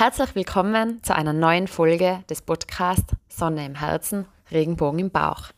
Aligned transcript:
Herzlich 0.00 0.34
willkommen 0.34 1.02
zu 1.02 1.14
einer 1.14 1.34
neuen 1.34 1.68
Folge 1.68 2.24
des 2.30 2.40
Podcasts 2.40 3.12
Sonne 3.28 3.66
im 3.66 3.74
Herzen, 3.74 4.24
Regenbogen 4.50 4.98
im 4.98 5.10
Bauch. 5.10 5.48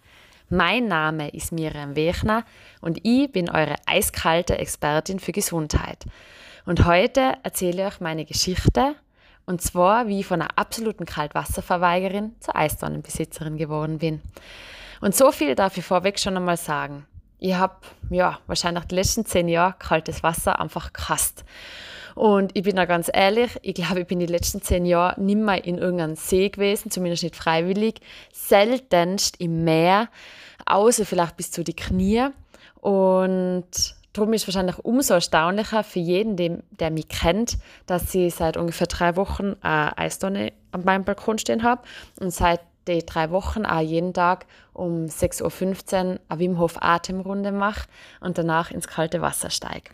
Mein 0.51 0.89
Name 0.89 1.29
ist 1.29 1.53
Miriam 1.53 1.95
Wechner 1.95 2.45
und 2.81 2.99
ich 3.05 3.31
bin 3.31 3.49
eure 3.49 3.77
eiskalte 3.87 4.59
Expertin 4.59 5.21
für 5.21 5.31
Gesundheit. 5.31 6.07
Und 6.67 6.87
heute 6.87 7.35
erzähle 7.45 7.83
ich 7.83 7.95
euch 7.95 8.01
meine 8.01 8.25
Geschichte 8.25 8.97
und 9.47 9.63
zwar, 9.63 10.09
wie 10.09 10.19
ich 10.19 10.27
von 10.27 10.43
einer 10.43 10.59
absoluten 10.59 11.07
Kaltwasserverweigerin 11.07 12.35
zur 12.41 12.57
Eisdonnenbesitzerin 12.57 13.57
geworden 13.57 13.99
bin. 13.99 14.21
Und 15.01 15.15
so 15.15 15.31
viel 15.31 15.55
darf 15.55 15.77
ich 15.77 15.85
vorweg 15.85 16.19
schon 16.19 16.37
einmal 16.37 16.57
sagen. 16.57 17.07
Ich 17.39 17.55
habe 17.55 17.77
ja, 18.11 18.41
wahrscheinlich 18.49 18.87
die 18.87 18.97
letzten 18.97 19.25
zehn 19.25 19.47
Jahre 19.47 19.77
kaltes 19.79 20.25
Wasser 20.25 20.59
einfach 20.59 20.93
gehasst. 20.93 21.45
Und 22.15 22.53
ich 22.55 22.63
bin 22.65 22.77
da 22.77 22.85
ganz 22.85 23.11
ehrlich, 23.13 23.59
ich 23.63 23.75
glaube, 23.75 24.01
ich 24.01 24.07
bin 24.07 24.19
die 24.19 24.27
letzten 24.27 24.63
zehn 24.63 24.85
Jahre 24.85 25.21
nicht 25.21 25.39
mehr 25.39 25.65
in 25.65 25.79
irgendeinem 25.79 26.17
See 26.17 26.49
gewesen, 26.49 26.91
zumindest 26.91 27.23
nicht 27.23 27.37
freiwillig. 27.37 28.01
Seltenst 28.33 29.41
im 29.41 29.65
Meer, 29.65 30.09
außer 30.67 31.05
vielleicht 31.05 31.37
bis 31.37 31.51
zu 31.51 31.65
die 31.65 31.77
Knie. 31.77 32.29
Und 32.81 33.65
darum 34.13 34.33
ist 34.33 34.43
es 34.43 34.49
wahrscheinlich 34.49 34.79
umso 34.85 35.15
erstaunlicher 35.15 35.85
für 35.85 36.01
jeden, 36.01 36.37
dem, 36.37 36.63
der 36.71 36.91
mich 36.91 37.09
kennt, 37.09 37.59
dass 37.87 38.15
ich 38.15 38.35
seit 38.35 38.57
ungefähr 38.57 38.87
drei 38.87 39.17
Wochen 39.17 39.57
eine 39.61 39.97
Eistonne 39.99 40.53
an 40.73 40.85
meinem 40.85 41.05
Balkon 41.05 41.39
stehen 41.39 41.63
habe 41.63 41.83
und 42.21 42.33
seit 42.33 42.61
die 42.89 43.05
drei 43.07 43.31
Wochen 43.31 43.65
auch 43.65 43.81
jeden 43.81 44.13
Tag 44.13 44.47
um 44.73 45.07
6.15 45.07 45.43
Uhr 45.43 46.19
eine 46.29 46.41
Wim 46.41 46.59
Hof 46.59 46.77
Atemrunde 46.81 47.53
mache 47.53 47.89
und 48.21 48.39
danach 48.39 48.71
ins 48.71 48.89
kalte 48.89 49.21
Wasser 49.21 49.51
steige. 49.51 49.91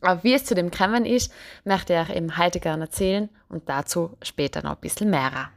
Aber 0.00 0.24
wie 0.24 0.34
es 0.34 0.44
zu 0.44 0.54
dem 0.54 0.70
gekommen 0.70 1.04
ist, 1.04 1.32
möchte 1.64 1.92
ich 1.92 1.98
euch 1.98 2.16
eben 2.16 2.38
heute 2.38 2.60
gerne 2.60 2.84
erzählen 2.84 3.28
und 3.48 3.68
dazu 3.68 4.16
später 4.22 4.62
noch 4.62 4.72
ein 4.72 4.80
bisschen 4.80 5.10
mehr. 5.10 5.50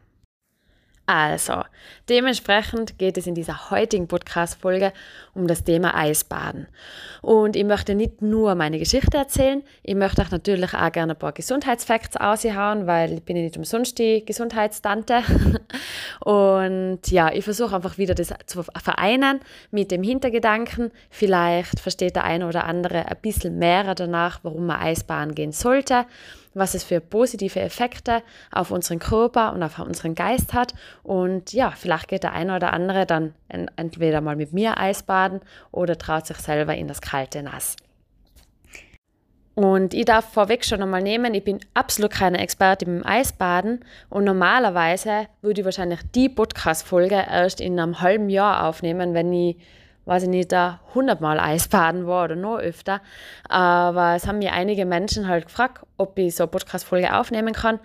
Also, 1.05 1.63
dementsprechend 2.07 2.97
geht 2.97 3.17
es 3.17 3.27
in 3.27 3.35
dieser 3.35 3.69
heutigen 3.69 4.07
Podcast-Folge 4.07 4.93
um 5.33 5.47
das 5.47 5.65
Thema 5.65 5.95
Eisbaden. 5.95 6.67
Und 7.21 7.57
ich 7.57 7.65
möchte 7.65 7.93
nicht 7.93 8.21
nur 8.21 8.55
meine 8.55 8.79
Geschichte 8.79 9.17
erzählen, 9.17 9.63
ich 9.81 9.95
möchte 9.95 10.21
euch 10.21 10.31
natürlich 10.31 10.73
auch 10.73 10.91
gerne 10.93 11.13
ein 11.13 11.19
paar 11.19 11.33
Gesundheitsfacts 11.33 12.15
aushauen, 12.15 12.87
weil 12.87 13.13
ich 13.13 13.23
bin 13.23 13.35
ja 13.35 13.43
nicht 13.43 13.57
umsonst 13.57 13.99
die 13.99 14.23
Gesundheitstante. 14.25 15.23
Und 16.21 16.99
ja, 17.09 17.33
ich 17.33 17.43
versuche 17.43 17.75
einfach 17.75 17.97
wieder 17.97 18.15
das 18.15 18.33
zu 18.45 18.63
vereinen 18.63 19.41
mit 19.71 19.91
dem 19.91 20.03
Hintergedanken. 20.03 20.89
Vielleicht 21.09 21.81
versteht 21.81 22.15
der 22.15 22.23
eine 22.23 22.47
oder 22.47 22.63
andere 22.63 23.09
ein 23.09 23.17
bisschen 23.21 23.59
mehr 23.59 23.93
danach, 23.93 24.39
warum 24.43 24.67
man 24.67 24.79
Eisbaden 24.79 25.35
gehen 25.35 25.51
sollte 25.51 26.05
was 26.53 26.73
es 26.73 26.83
für 26.83 26.99
positive 26.99 27.59
Effekte 27.59 28.21
auf 28.51 28.71
unseren 28.71 28.99
Körper 28.99 29.53
und 29.53 29.63
auf 29.63 29.79
unseren 29.79 30.15
Geist 30.15 30.53
hat. 30.53 30.73
Und 31.03 31.53
ja, 31.53 31.71
vielleicht 31.71 32.07
geht 32.07 32.23
der 32.23 32.33
eine 32.33 32.55
oder 32.55 32.73
andere 32.73 33.05
dann 33.05 33.33
entweder 33.75 34.21
mal 34.21 34.35
mit 34.35 34.53
mir 34.53 34.77
Eisbaden 34.77 35.41
oder 35.71 35.97
traut 35.97 36.27
sich 36.27 36.37
selber 36.37 36.75
in 36.75 36.87
das 36.87 37.01
kalte 37.01 37.43
Nass. 37.43 37.75
Und 39.55 39.93
ich 39.93 40.05
darf 40.05 40.33
vorweg 40.33 40.65
schon 40.65 40.81
einmal 40.81 41.03
nehmen, 41.03 41.35
ich 41.35 41.43
bin 41.43 41.59
absolut 41.75 42.11
keine 42.11 42.39
Expertin 42.39 42.97
im 42.97 43.05
Eisbaden 43.05 43.85
und 44.09 44.23
normalerweise 44.23 45.27
würde 45.43 45.61
ich 45.61 45.65
wahrscheinlich 45.65 45.99
die 46.15 46.27
Podcast-Folge 46.27 47.23
erst 47.29 47.61
in 47.61 47.79
einem 47.79 48.01
halben 48.01 48.29
Jahr 48.29 48.65
aufnehmen, 48.65 49.13
wenn 49.13 49.31
ich 49.31 49.57
weiß 50.05 50.23
ich 50.23 50.29
nicht, 50.29 50.51
da 50.51 50.79
hundertmal 50.93 51.39
Eisbaden 51.39 52.07
war 52.07 52.25
oder 52.25 52.35
noch 52.35 52.57
öfter. 52.57 53.01
Aber 53.47 54.15
es 54.15 54.27
haben 54.27 54.39
mir 54.39 54.53
einige 54.53 54.85
Menschen 54.85 55.27
halt 55.27 55.45
gefragt, 55.45 55.85
ob 55.97 56.17
ich 56.19 56.35
so 56.35 56.43
eine 56.43 56.51
Podcast-Folge 56.51 57.15
aufnehmen 57.15 57.53
kann, 57.53 57.79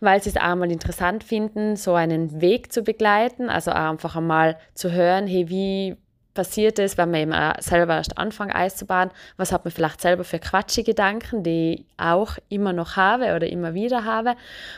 weil 0.00 0.22
sie 0.22 0.30
es 0.30 0.36
auch 0.36 0.54
mal 0.54 0.70
interessant 0.70 1.24
finden, 1.24 1.76
so 1.76 1.94
einen 1.94 2.40
Weg 2.40 2.72
zu 2.72 2.82
begleiten. 2.82 3.48
Also 3.48 3.70
einfach 3.70 4.16
einmal 4.16 4.58
zu 4.74 4.92
hören, 4.92 5.26
hey, 5.26 5.48
wie 5.48 5.96
passiert 6.34 6.78
ist, 6.78 6.98
wenn 6.98 7.10
man 7.10 7.20
eben 7.20 7.34
selber 7.60 7.96
erst 7.96 8.18
anfängt, 8.18 8.54
Eis 8.54 8.76
zu 8.76 8.86
baden, 8.86 9.10
was 9.36 9.52
hat 9.52 9.64
man 9.64 9.72
vielleicht 9.72 10.00
selber 10.00 10.24
für 10.24 10.38
quatschige 10.38 10.92
Gedanken, 10.92 11.42
die 11.42 11.74
ich 11.74 11.84
auch 11.96 12.36
immer 12.48 12.72
noch 12.72 12.96
habe 12.96 13.34
oder 13.34 13.46
immer 13.46 13.74
wieder 13.74 14.04
habe. 14.04 14.34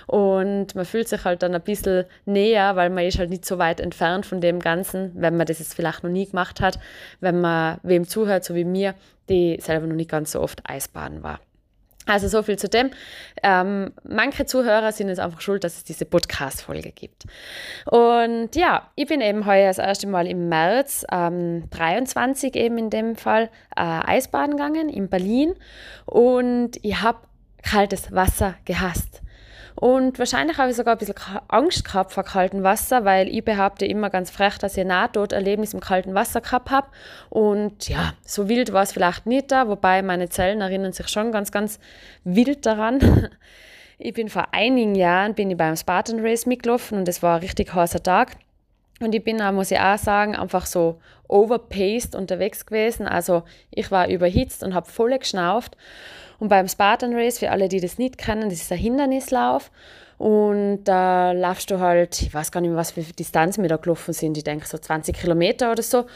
Und 0.06 0.74
man 0.74 0.84
fühlt 0.84 1.08
sich 1.08 1.24
halt 1.24 1.42
dann 1.42 1.54
ein 1.54 1.62
bisschen 1.62 2.04
näher, 2.24 2.76
weil 2.76 2.90
man 2.90 3.04
ist 3.04 3.18
halt 3.18 3.30
nicht 3.30 3.44
so 3.44 3.58
weit 3.58 3.80
entfernt 3.80 4.26
von 4.26 4.40
dem 4.40 4.60
Ganzen, 4.60 5.12
wenn 5.14 5.36
man 5.36 5.46
das 5.46 5.58
jetzt 5.58 5.74
vielleicht 5.74 6.02
noch 6.02 6.10
nie 6.10 6.26
gemacht 6.26 6.60
hat, 6.60 6.78
wenn 7.20 7.40
man 7.40 7.78
wem 7.82 8.06
zuhört, 8.06 8.44
so 8.44 8.54
wie 8.54 8.64
mir, 8.64 8.94
die 9.28 9.58
selber 9.60 9.86
noch 9.86 9.96
nicht 9.96 10.10
ganz 10.10 10.32
so 10.32 10.40
oft 10.40 10.68
Eisbaden 10.68 11.22
war. 11.22 11.40
Also 12.06 12.28
so 12.28 12.42
viel 12.42 12.58
zu 12.58 12.68
dem. 12.68 12.90
Ähm, 13.42 13.92
manche 14.04 14.44
Zuhörer 14.44 14.92
sind 14.92 15.08
jetzt 15.08 15.20
einfach 15.20 15.40
schuld, 15.40 15.64
dass 15.64 15.76
es 15.76 15.84
diese 15.84 16.04
Podcast-Folge 16.04 16.92
gibt. 16.92 17.24
Und 17.86 18.54
ja, 18.54 18.90
ich 18.94 19.06
bin 19.06 19.20
eben 19.20 19.46
heuer 19.46 19.68
das 19.68 19.78
erste 19.78 20.06
Mal 20.06 20.26
im 20.26 20.48
März 20.48 21.06
ähm, 21.10 21.64
23 21.70 22.54
eben 22.56 22.76
in 22.76 22.90
dem 22.90 23.16
Fall 23.16 23.50
äh, 23.76 23.80
Eisbaden 23.80 24.56
gegangen 24.56 24.88
in 24.88 25.08
Berlin 25.08 25.54
und 26.04 26.72
ich 26.82 27.00
habe 27.00 27.18
kaltes 27.62 28.12
Wasser 28.12 28.54
gehasst. 28.64 29.22
Und 29.76 30.18
wahrscheinlich 30.18 30.56
habe 30.58 30.70
ich 30.70 30.76
sogar 30.76 30.94
ein 30.94 30.98
bisschen 30.98 31.16
Angst 31.48 31.84
gehabt 31.84 32.12
vor 32.12 32.22
kaltem 32.22 32.62
Wasser, 32.62 33.04
weil 33.04 33.28
ich 33.28 33.44
behaupte 33.44 33.86
immer 33.86 34.08
ganz 34.08 34.30
frech, 34.30 34.56
dass 34.58 34.76
ich 34.76 34.82
ein 34.82 34.88
Nahtoderlebnis 34.88 35.74
im 35.74 35.80
kalten 35.80 36.14
Wasser 36.14 36.40
gehabt 36.40 36.70
habe. 36.70 36.86
Und 37.28 37.88
ja, 37.88 38.14
so 38.24 38.48
wild 38.48 38.72
war 38.72 38.82
es 38.82 38.92
vielleicht 38.92 39.26
nicht 39.26 39.50
da, 39.50 39.68
wobei 39.68 40.02
meine 40.02 40.28
Zellen 40.28 40.60
erinnern 40.60 40.92
sich 40.92 41.08
schon 41.08 41.32
ganz, 41.32 41.50
ganz 41.50 41.78
wild 42.24 42.66
daran. 42.66 43.30
Ich 43.96 44.12
bin 44.12 44.28
vor 44.28 44.48
einigen 44.50 44.96
Jahren 44.96 45.34
bin 45.34 45.52
ich 45.52 45.56
beim 45.56 45.76
Spartan 45.76 46.18
Race 46.18 46.46
mitgelaufen 46.46 46.98
und 46.98 47.08
es 47.08 47.22
war 47.22 47.36
ein 47.36 47.42
richtig 47.42 47.72
heißer 47.72 48.02
Tag. 48.02 48.32
Und 49.00 49.14
ich 49.14 49.22
bin, 49.22 49.38
muss 49.54 49.70
ich 49.70 49.78
auch 49.78 49.98
sagen, 49.98 50.34
einfach 50.34 50.66
so 50.66 51.00
overpaced 51.28 52.14
unterwegs 52.14 52.66
gewesen. 52.66 53.06
Also 53.06 53.42
ich 53.70 53.90
war 53.90 54.08
überhitzt 54.08 54.62
und 54.62 54.74
habe 54.74 54.90
voll 54.90 55.18
geschnauft. 55.18 55.76
Und 56.38 56.48
beim 56.48 56.68
Spartan 56.68 57.14
Race, 57.14 57.38
für 57.38 57.50
alle, 57.50 57.68
die 57.68 57.80
das 57.80 57.98
nicht 57.98 58.18
kennen, 58.18 58.50
das 58.50 58.60
ist 58.60 58.72
ein 58.72 58.78
Hindernislauf. 58.78 59.70
Und 60.18 60.84
da 60.84 61.32
laufst 61.32 61.70
du 61.70 61.80
halt, 61.80 62.22
ich 62.22 62.32
weiß 62.32 62.52
gar 62.52 62.60
nicht 62.60 62.70
mehr, 62.70 62.78
was 62.78 62.92
für 62.92 63.02
Distanzen 63.02 63.62
wir 63.62 63.68
da 63.68 63.76
gelaufen 63.76 64.12
sind, 64.12 64.36
ich 64.36 64.44
denke 64.44 64.66
so 64.66 64.78
20 64.78 65.16
Kilometer 65.16 65.72
oder 65.72 65.82
so. 65.82 66.06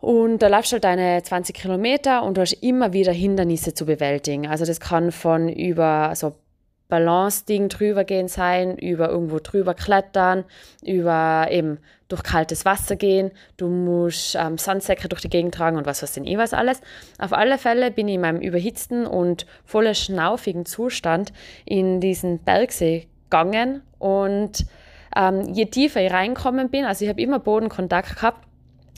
Und 0.00 0.40
da 0.40 0.48
laufst 0.48 0.72
du 0.72 0.74
halt 0.74 0.84
deine 0.84 1.22
20 1.22 1.54
Kilometer 1.54 2.24
und 2.24 2.36
du 2.36 2.40
hast 2.40 2.54
immer 2.54 2.92
wieder 2.92 3.12
Hindernisse 3.12 3.72
zu 3.72 3.86
bewältigen. 3.86 4.48
Also 4.48 4.64
das 4.64 4.80
kann 4.80 5.12
von 5.12 5.48
über 5.48 6.12
so 6.16 6.34
Balance-Ding 6.92 7.70
drüber 7.70 8.04
gehen 8.04 8.28
sein, 8.28 8.76
über 8.76 9.08
irgendwo 9.08 9.38
drüber 9.38 9.72
klettern, 9.72 10.44
über 10.84 11.46
eben 11.50 11.78
durch 12.08 12.22
kaltes 12.22 12.66
Wasser 12.66 12.96
gehen, 12.96 13.30
du 13.56 13.68
musst 13.68 14.36
ähm, 14.38 14.58
Sandsäcke 14.58 15.08
durch 15.08 15.22
die 15.22 15.30
Gegend 15.30 15.54
tragen 15.54 15.78
und 15.78 15.86
was 15.86 16.02
weiß 16.02 16.12
denn 16.12 16.26
eh 16.26 16.36
was 16.36 16.52
alles. 16.52 16.82
Auf 17.18 17.32
alle 17.32 17.56
Fälle 17.56 17.90
bin 17.90 18.08
ich 18.08 18.16
in 18.16 18.20
meinem 18.20 18.42
überhitzten 18.42 19.06
und 19.06 19.46
voller 19.64 19.94
schnaufigen 19.94 20.66
Zustand 20.66 21.32
in 21.64 22.02
diesen 22.02 22.40
Bergsee 22.40 23.08
gegangen 23.24 23.80
und 23.98 24.66
ähm, 25.16 25.48
je 25.54 25.64
tiefer 25.64 26.04
ich 26.04 26.12
reinkommen 26.12 26.68
bin, 26.68 26.84
also 26.84 27.06
ich 27.06 27.08
habe 27.08 27.22
immer 27.22 27.38
Bodenkontakt 27.38 28.16
gehabt, 28.16 28.46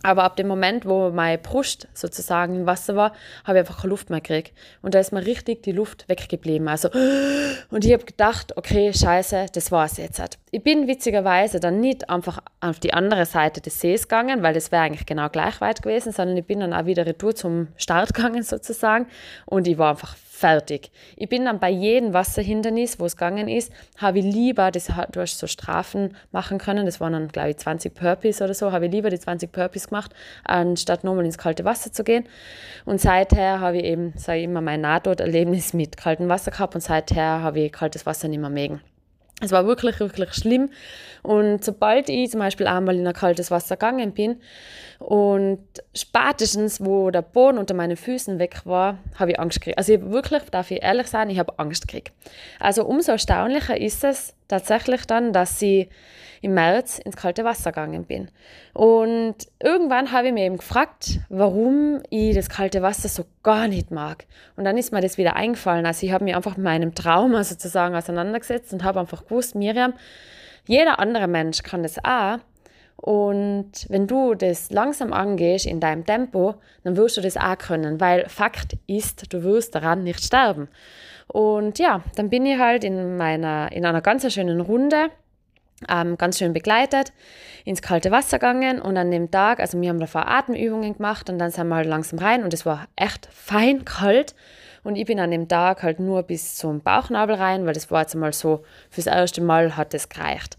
aber 0.04 0.22
ab 0.24 0.36
dem 0.36 0.46
Moment, 0.46 0.84
wo 0.84 1.10
meine 1.10 1.38
Brust 1.38 1.88
sozusagen 1.94 2.54
im 2.56 2.66
Wasser 2.66 2.94
war, 2.94 3.12
habe 3.42 3.58
ich 3.58 3.60
einfach 3.60 3.80
keine 3.80 3.90
Luft 3.90 4.10
mehr 4.10 4.20
gekriegt. 4.20 4.52
Und 4.82 4.94
da 4.94 5.00
ist 5.00 5.12
mir 5.12 5.24
richtig 5.24 5.62
die 5.62 5.72
Luft 5.72 6.06
weggeblieben. 6.10 6.68
Also, 6.68 6.90
und 7.70 7.86
ich 7.86 7.92
habe 7.92 8.04
gedacht, 8.04 8.54
okay, 8.58 8.92
scheiße, 8.92 9.46
das 9.54 9.72
war's 9.72 9.96
jetzt. 9.96 10.20
Ich 10.54 10.62
bin 10.62 10.86
witzigerweise 10.86 11.58
dann 11.58 11.80
nicht 11.80 12.08
einfach 12.08 12.38
auf 12.60 12.78
die 12.78 12.94
andere 12.94 13.26
Seite 13.26 13.60
des 13.60 13.80
Sees 13.80 14.02
gegangen, 14.02 14.44
weil 14.44 14.54
das 14.54 14.70
wäre 14.70 14.82
eigentlich 14.82 15.04
genau 15.04 15.28
gleich 15.28 15.60
weit 15.60 15.82
gewesen, 15.82 16.12
sondern 16.12 16.36
ich 16.36 16.46
bin 16.46 16.60
dann 16.60 16.72
auch 16.72 16.86
wieder 16.86 17.04
retour 17.04 17.34
zum 17.34 17.66
Start 17.76 18.14
gegangen 18.14 18.44
sozusagen. 18.44 19.08
Und 19.46 19.66
ich 19.66 19.78
war 19.78 19.90
einfach 19.90 20.14
fertig. 20.14 20.92
Ich 21.16 21.28
bin 21.28 21.44
dann 21.46 21.58
bei 21.58 21.70
jedem 21.70 22.14
Wasserhindernis, 22.14 23.00
wo 23.00 23.06
es 23.06 23.16
gegangen 23.16 23.48
ist, 23.48 23.72
habe 23.96 24.20
ich 24.20 24.24
lieber, 24.24 24.70
das, 24.70 24.92
du 25.10 25.20
hast 25.20 25.40
so 25.40 25.48
Strafen 25.48 26.14
machen 26.30 26.58
können, 26.58 26.86
das 26.86 27.00
waren 27.00 27.14
dann, 27.14 27.26
glaube 27.26 27.50
ich, 27.50 27.56
20 27.56 27.92
Purpose 27.92 28.44
oder 28.44 28.54
so, 28.54 28.70
habe 28.70 28.86
ich 28.86 28.92
lieber 28.92 29.10
die 29.10 29.18
20 29.18 29.50
Purpose 29.50 29.88
gemacht, 29.88 30.14
anstatt 30.44 31.02
nochmal 31.02 31.24
ins 31.24 31.36
kalte 31.36 31.64
Wasser 31.64 31.92
zu 31.92 32.04
gehen. 32.04 32.28
Und 32.84 33.00
seither 33.00 33.58
habe 33.58 33.78
ich 33.78 33.86
eben, 33.86 34.12
sage 34.16 34.38
ich 34.38 34.44
immer, 34.44 34.60
mein 34.60 34.82
Nahtoderlebnis 34.82 35.74
mit 35.74 35.96
kaltem 35.96 36.28
Wasser 36.28 36.52
gehabt 36.52 36.76
und 36.76 36.80
seither 36.80 37.42
habe 37.42 37.58
ich 37.58 37.72
kaltes 37.72 38.06
Wasser 38.06 38.28
nicht 38.28 38.38
mehr 38.38 38.50
mögen. 38.50 38.80
Es 39.40 39.50
war 39.50 39.66
wirklich, 39.66 39.98
wirklich 40.00 40.32
schlimm. 40.32 40.70
Und 41.22 41.64
sobald 41.64 42.08
ich 42.08 42.30
zum 42.30 42.40
Beispiel 42.40 42.66
einmal 42.66 42.96
in 42.96 43.06
ein 43.06 43.14
kaltes 43.14 43.50
Wasser 43.50 43.76
gegangen 43.76 44.12
bin 44.12 44.40
und 44.98 45.66
spätestens, 45.94 46.84
wo 46.84 47.10
der 47.10 47.22
Boden 47.22 47.58
unter 47.58 47.74
meinen 47.74 47.96
Füßen 47.96 48.38
weg 48.38 48.60
war, 48.64 48.98
habe 49.18 49.32
ich 49.32 49.40
Angst 49.40 49.60
gekriegt. 49.60 49.78
Also 49.78 49.94
ich 49.94 50.02
wirklich, 50.02 50.42
darf 50.50 50.70
ich 50.70 50.82
ehrlich 50.82 51.08
sein, 51.08 51.30
ich 51.30 51.38
habe 51.38 51.58
Angst 51.58 51.88
gekriegt. 51.88 52.12
Also 52.60 52.84
umso 52.84 53.12
erstaunlicher 53.12 53.76
ist 53.76 54.04
es, 54.04 54.34
tatsächlich 54.48 55.06
dann, 55.06 55.32
dass 55.32 55.60
ich 55.62 55.88
im 56.44 56.54
März 56.54 56.98
ins 56.98 57.16
kalte 57.16 57.42
Wasser 57.44 57.72
gegangen 57.72 58.04
bin. 58.04 58.28
Und 58.74 59.36
irgendwann 59.60 60.12
habe 60.12 60.26
ich 60.28 60.32
mir 60.34 60.44
eben 60.44 60.58
gefragt, 60.58 61.20
warum 61.30 62.02
ich 62.10 62.34
das 62.34 62.50
kalte 62.50 62.82
Wasser 62.82 63.08
so 63.08 63.24
gar 63.42 63.66
nicht 63.66 63.90
mag. 63.90 64.26
Und 64.56 64.64
dann 64.64 64.76
ist 64.76 64.92
mir 64.92 65.00
das 65.00 65.16
wieder 65.16 65.36
eingefallen. 65.36 65.86
Also 65.86 66.06
ich 66.06 66.12
habe 66.12 66.24
mich 66.24 66.36
einfach 66.36 66.58
mit 66.58 66.64
meinem 66.64 66.94
Trauma 66.94 67.44
sozusagen 67.44 67.94
auseinandergesetzt 67.94 68.74
und 68.74 68.84
habe 68.84 69.00
einfach 69.00 69.24
gewusst, 69.24 69.54
Miriam, 69.54 69.94
jeder 70.66 70.98
andere 70.98 71.28
Mensch 71.28 71.62
kann 71.62 71.82
das 71.82 71.96
auch. 72.04 72.38
Und 72.96 73.86
wenn 73.88 74.06
du 74.06 74.34
das 74.34 74.70
langsam 74.70 75.12
angehst 75.12 75.66
in 75.66 75.80
deinem 75.80 76.06
Tempo, 76.06 76.54
dann 76.84 76.96
wirst 76.96 77.16
du 77.16 77.20
das 77.20 77.36
auch 77.36 77.58
können, 77.58 78.00
weil 78.00 78.28
Fakt 78.28 78.76
ist, 78.86 79.32
du 79.32 79.42
wirst 79.42 79.74
daran 79.74 80.04
nicht 80.04 80.22
sterben. 80.22 80.68
Und 81.26 81.78
ja, 81.78 82.02
dann 82.16 82.30
bin 82.30 82.46
ich 82.46 82.58
halt 82.58 82.84
in, 82.84 83.16
meiner, 83.16 83.72
in 83.72 83.84
einer 83.84 84.02
ganz 84.02 84.30
schönen 84.32 84.60
Runde, 84.60 85.10
ähm, 85.88 86.16
ganz 86.16 86.38
schön 86.38 86.52
begleitet, 86.52 87.12
ins 87.64 87.82
kalte 87.82 88.10
Wasser 88.10 88.38
gegangen 88.38 88.80
und 88.80 88.96
an 88.96 89.10
dem 89.10 89.30
Tag, 89.30 89.60
also 89.60 89.80
wir 89.80 89.88
haben 89.88 89.98
davor 89.98 90.28
Atemübungen 90.28 90.96
gemacht 90.96 91.28
und 91.30 91.38
dann 91.38 91.50
sind 91.50 91.68
wir 91.68 91.76
halt 91.76 91.88
langsam 91.88 92.18
rein 92.18 92.44
und 92.44 92.54
es 92.54 92.64
war 92.66 92.86
echt 92.96 93.28
fein 93.32 93.84
kalt. 93.84 94.34
Und 94.82 94.96
ich 94.96 95.06
bin 95.06 95.18
an 95.18 95.30
dem 95.30 95.48
Tag 95.48 95.82
halt 95.82 95.98
nur 95.98 96.22
bis 96.24 96.56
zum 96.56 96.80
Bauchnabel 96.80 97.36
rein, 97.36 97.64
weil 97.64 97.72
das 97.72 97.90
war 97.90 98.02
jetzt 98.02 98.14
mal 98.14 98.34
so, 98.34 98.64
fürs 98.90 99.06
erste 99.06 99.40
Mal 99.40 99.78
hat 99.78 99.94
es 99.94 100.10
gereicht. 100.10 100.58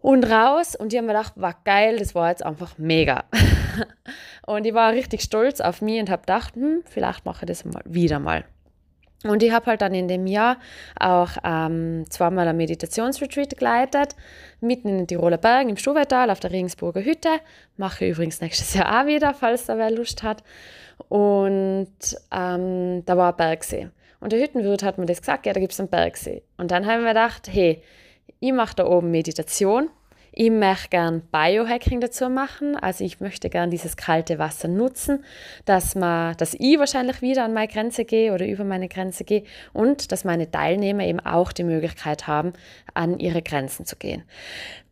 Und 0.00 0.24
raus 0.24 0.74
und 0.74 0.92
ich 0.92 0.96
habe 0.98 1.06
mir 1.06 1.12
gedacht, 1.12 1.34
war 1.36 1.54
geil, 1.64 1.98
das 1.98 2.14
war 2.14 2.30
jetzt 2.30 2.44
einfach 2.44 2.78
mega. 2.78 3.24
und 4.46 4.66
ich 4.66 4.72
war 4.72 4.92
richtig 4.92 5.20
stolz 5.20 5.60
auf 5.60 5.82
mich 5.82 6.00
und 6.00 6.08
habe 6.08 6.22
gedacht, 6.22 6.54
hm, 6.54 6.82
vielleicht 6.88 7.26
mache 7.26 7.44
ich 7.44 7.48
das 7.48 7.64
mal 7.64 7.82
wieder 7.84 8.18
mal. 8.18 8.44
Und 9.24 9.42
ich 9.42 9.50
habe 9.50 9.66
halt 9.66 9.80
dann 9.80 9.94
in 9.94 10.08
dem 10.08 10.26
Jahr 10.26 10.58
auch 11.00 11.30
ähm, 11.42 12.04
zweimal 12.10 12.46
ein 12.48 12.56
Meditationsretreat 12.56 13.56
geleitet, 13.56 14.14
mitten 14.60 14.88
in 14.88 14.98
den 14.98 15.06
Tiroler 15.06 15.38
Bergen 15.38 15.70
im 15.70 15.76
Schuhweital 15.76 16.30
auf 16.30 16.40
der 16.40 16.52
Regensburger 16.52 17.02
Hütte. 17.02 17.40
Mache 17.76 18.04
ich 18.04 18.12
übrigens 18.12 18.40
nächstes 18.40 18.74
Jahr 18.74 19.00
auch 19.00 19.06
wieder, 19.06 19.34
falls 19.34 19.66
da 19.66 19.78
wer 19.78 19.90
Lust 19.90 20.22
hat. 20.22 20.42
Und 21.08 21.88
ähm, 22.30 23.04
da 23.04 23.16
war 23.16 23.32
ein 23.32 23.36
Bergsee. 23.36 23.88
Und 24.20 24.32
der 24.32 24.40
Hüttenwirt 24.40 24.82
hat 24.82 24.98
mir 24.98 25.06
das 25.06 25.20
gesagt, 25.20 25.46
ja, 25.46 25.52
da 25.52 25.60
gibt 25.60 25.72
es 25.72 25.80
einen 25.80 25.88
Bergsee. 25.88 26.42
Und 26.56 26.70
dann 26.70 26.86
haben 26.86 27.02
wir 27.02 27.08
gedacht, 27.08 27.48
hey, 27.50 27.82
ich 28.40 28.52
mache 28.52 28.76
da 28.76 28.86
oben 28.86 29.10
Meditation 29.10 29.90
ich 30.38 30.50
möchte 30.50 30.90
gern 30.90 31.22
Biohacking 31.32 31.98
dazu 32.02 32.28
machen. 32.28 32.76
Also 32.76 33.04
ich 33.04 33.20
möchte 33.20 33.48
gern 33.48 33.70
dieses 33.70 33.96
kalte 33.96 34.38
Wasser 34.38 34.68
nutzen, 34.68 35.24
dass, 35.64 35.94
man, 35.94 36.36
dass 36.36 36.52
ich 36.52 36.78
wahrscheinlich 36.78 37.22
wieder 37.22 37.42
an 37.42 37.54
meine 37.54 37.68
Grenze 37.68 38.04
gehe 38.04 38.34
oder 38.34 38.46
über 38.46 38.62
meine 38.62 38.86
Grenze 38.86 39.24
gehe 39.24 39.44
und 39.72 40.12
dass 40.12 40.24
meine 40.24 40.50
Teilnehmer 40.50 41.04
eben 41.04 41.20
auch 41.20 41.52
die 41.52 41.64
Möglichkeit 41.64 42.26
haben, 42.26 42.52
an 42.92 43.18
ihre 43.18 43.40
Grenzen 43.40 43.86
zu 43.86 43.96
gehen. 43.96 44.24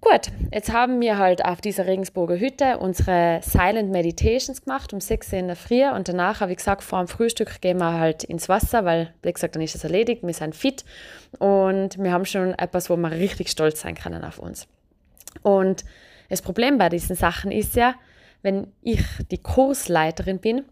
Gut, 0.00 0.32
jetzt 0.50 0.72
haben 0.72 1.02
wir 1.02 1.18
halt 1.18 1.44
auf 1.44 1.60
dieser 1.60 1.86
Regensburger 1.86 2.38
Hütte 2.38 2.78
unsere 2.78 3.40
Silent 3.42 3.90
Meditations 3.90 4.62
gemacht 4.64 4.94
um 4.94 5.00
6 5.02 5.30
Uhr 5.30 5.38
in 5.40 5.48
der 5.48 5.56
Früh 5.56 5.84
und 5.90 6.08
danach 6.08 6.40
habe 6.40 6.52
ich 6.52 6.58
gesagt, 6.58 6.82
vor 6.82 7.00
dem 7.00 7.08
Frühstück 7.08 7.60
gehen 7.60 7.76
wir 7.76 7.92
halt 7.92 8.24
ins 8.24 8.48
Wasser, 8.48 8.86
weil, 8.86 9.12
wie 9.22 9.32
gesagt, 9.32 9.56
dann 9.56 9.62
ist 9.62 9.74
es 9.74 9.84
erledigt, 9.84 10.22
wir 10.22 10.32
sind 10.32 10.56
fit 10.56 10.86
und 11.38 11.98
wir 11.98 12.12
haben 12.12 12.24
schon 12.24 12.54
etwas, 12.54 12.88
wo 12.88 12.96
wir 12.96 13.10
richtig 13.10 13.50
stolz 13.50 13.82
sein 13.82 13.94
können 13.94 14.24
auf 14.24 14.38
uns. 14.38 14.66
Und 15.42 15.84
das 16.28 16.42
Problem 16.42 16.78
bei 16.78 16.88
diesen 16.88 17.16
Sachen 17.16 17.52
ist 17.52 17.76
ja, 17.76 17.94
wenn 18.42 18.72
ich 18.82 19.02
die 19.30 19.38
Kursleiterin 19.38 20.38
bin, 20.38 20.64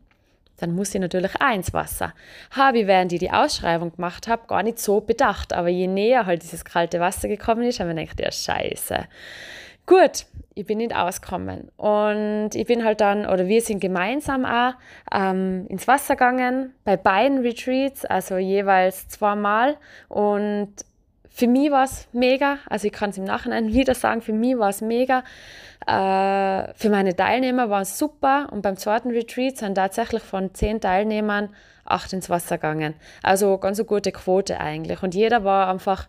dann 0.58 0.74
muss 0.74 0.94
ich 0.94 1.00
natürlich 1.00 1.34
auch 1.40 1.54
ins 1.54 1.72
Wasser. 1.72 2.14
Habe 2.52 2.80
ich, 2.80 2.86
während 2.86 3.12
ich 3.12 3.18
die 3.18 3.32
Ausschreibung 3.32 3.92
gemacht 3.92 4.28
habe, 4.28 4.46
gar 4.46 4.62
nicht 4.62 4.78
so 4.78 5.00
bedacht. 5.00 5.52
Aber 5.52 5.68
je 5.68 5.88
näher 5.88 6.26
halt 6.26 6.42
dieses 6.42 6.64
kalte 6.64 7.00
Wasser 7.00 7.28
gekommen 7.28 7.62
ist, 7.64 7.80
habe 7.80 7.90
ich 7.90 7.96
gedacht, 8.10 8.20
ja, 8.20 8.30
scheiße. 8.30 9.08
Gut, 9.86 10.26
ich 10.54 10.66
bin 10.66 10.78
nicht 10.78 10.94
ausgekommen. 10.94 11.68
Und 11.76 12.50
ich 12.54 12.66
bin 12.66 12.84
halt 12.84 13.00
dann, 13.00 13.26
oder 13.26 13.48
wir 13.48 13.60
sind 13.60 13.80
gemeinsam 13.80 14.44
auch 14.44 14.74
ähm, 15.12 15.66
ins 15.68 15.88
Wasser 15.88 16.14
gegangen, 16.14 16.72
bei 16.84 16.96
beiden 16.96 17.38
Retreats, 17.38 18.04
also 18.04 18.36
jeweils 18.36 19.08
zweimal. 19.08 19.76
Und 20.08 20.72
für 21.34 21.46
mich 21.46 21.70
war 21.70 21.84
es 21.84 22.08
mega, 22.12 22.58
also 22.69 22.87
ich 22.87 22.93
kann 22.93 23.11
es 23.11 23.19
im 23.19 23.25
Nachhinein 23.25 23.73
wieder 23.73 23.94
sagen, 23.94 24.20
für 24.20 24.32
mich 24.32 24.58
war 24.58 24.69
es 24.69 24.81
mega. 24.81 25.25
Äh, 25.87 26.73
für 26.75 26.90
meine 26.90 27.17
Teilnehmer 27.17 27.70
war 27.70 27.82
es 27.82 27.99
super 27.99 28.49
und 28.50 28.62
beim 28.62 28.76
zweiten 28.76 29.11
Retreat 29.11 29.56
sind 29.56 29.75
tatsächlich 29.75 30.23
von 30.23 30.55
zehn 30.55 30.81
Teilnehmern 30.81 31.49
acht 31.84 32.12
ins 32.12 32.31
Wasser 32.31 32.58
gegangen. 32.58 32.94
Also 33.23 33.58
ganz 33.58 33.79
eine 33.79 33.87
gute 33.87 34.12
Quote 34.12 34.61
eigentlich. 34.61 35.02
Und 35.02 35.14
jeder 35.14 35.43
war 35.43 35.69
einfach 35.69 36.08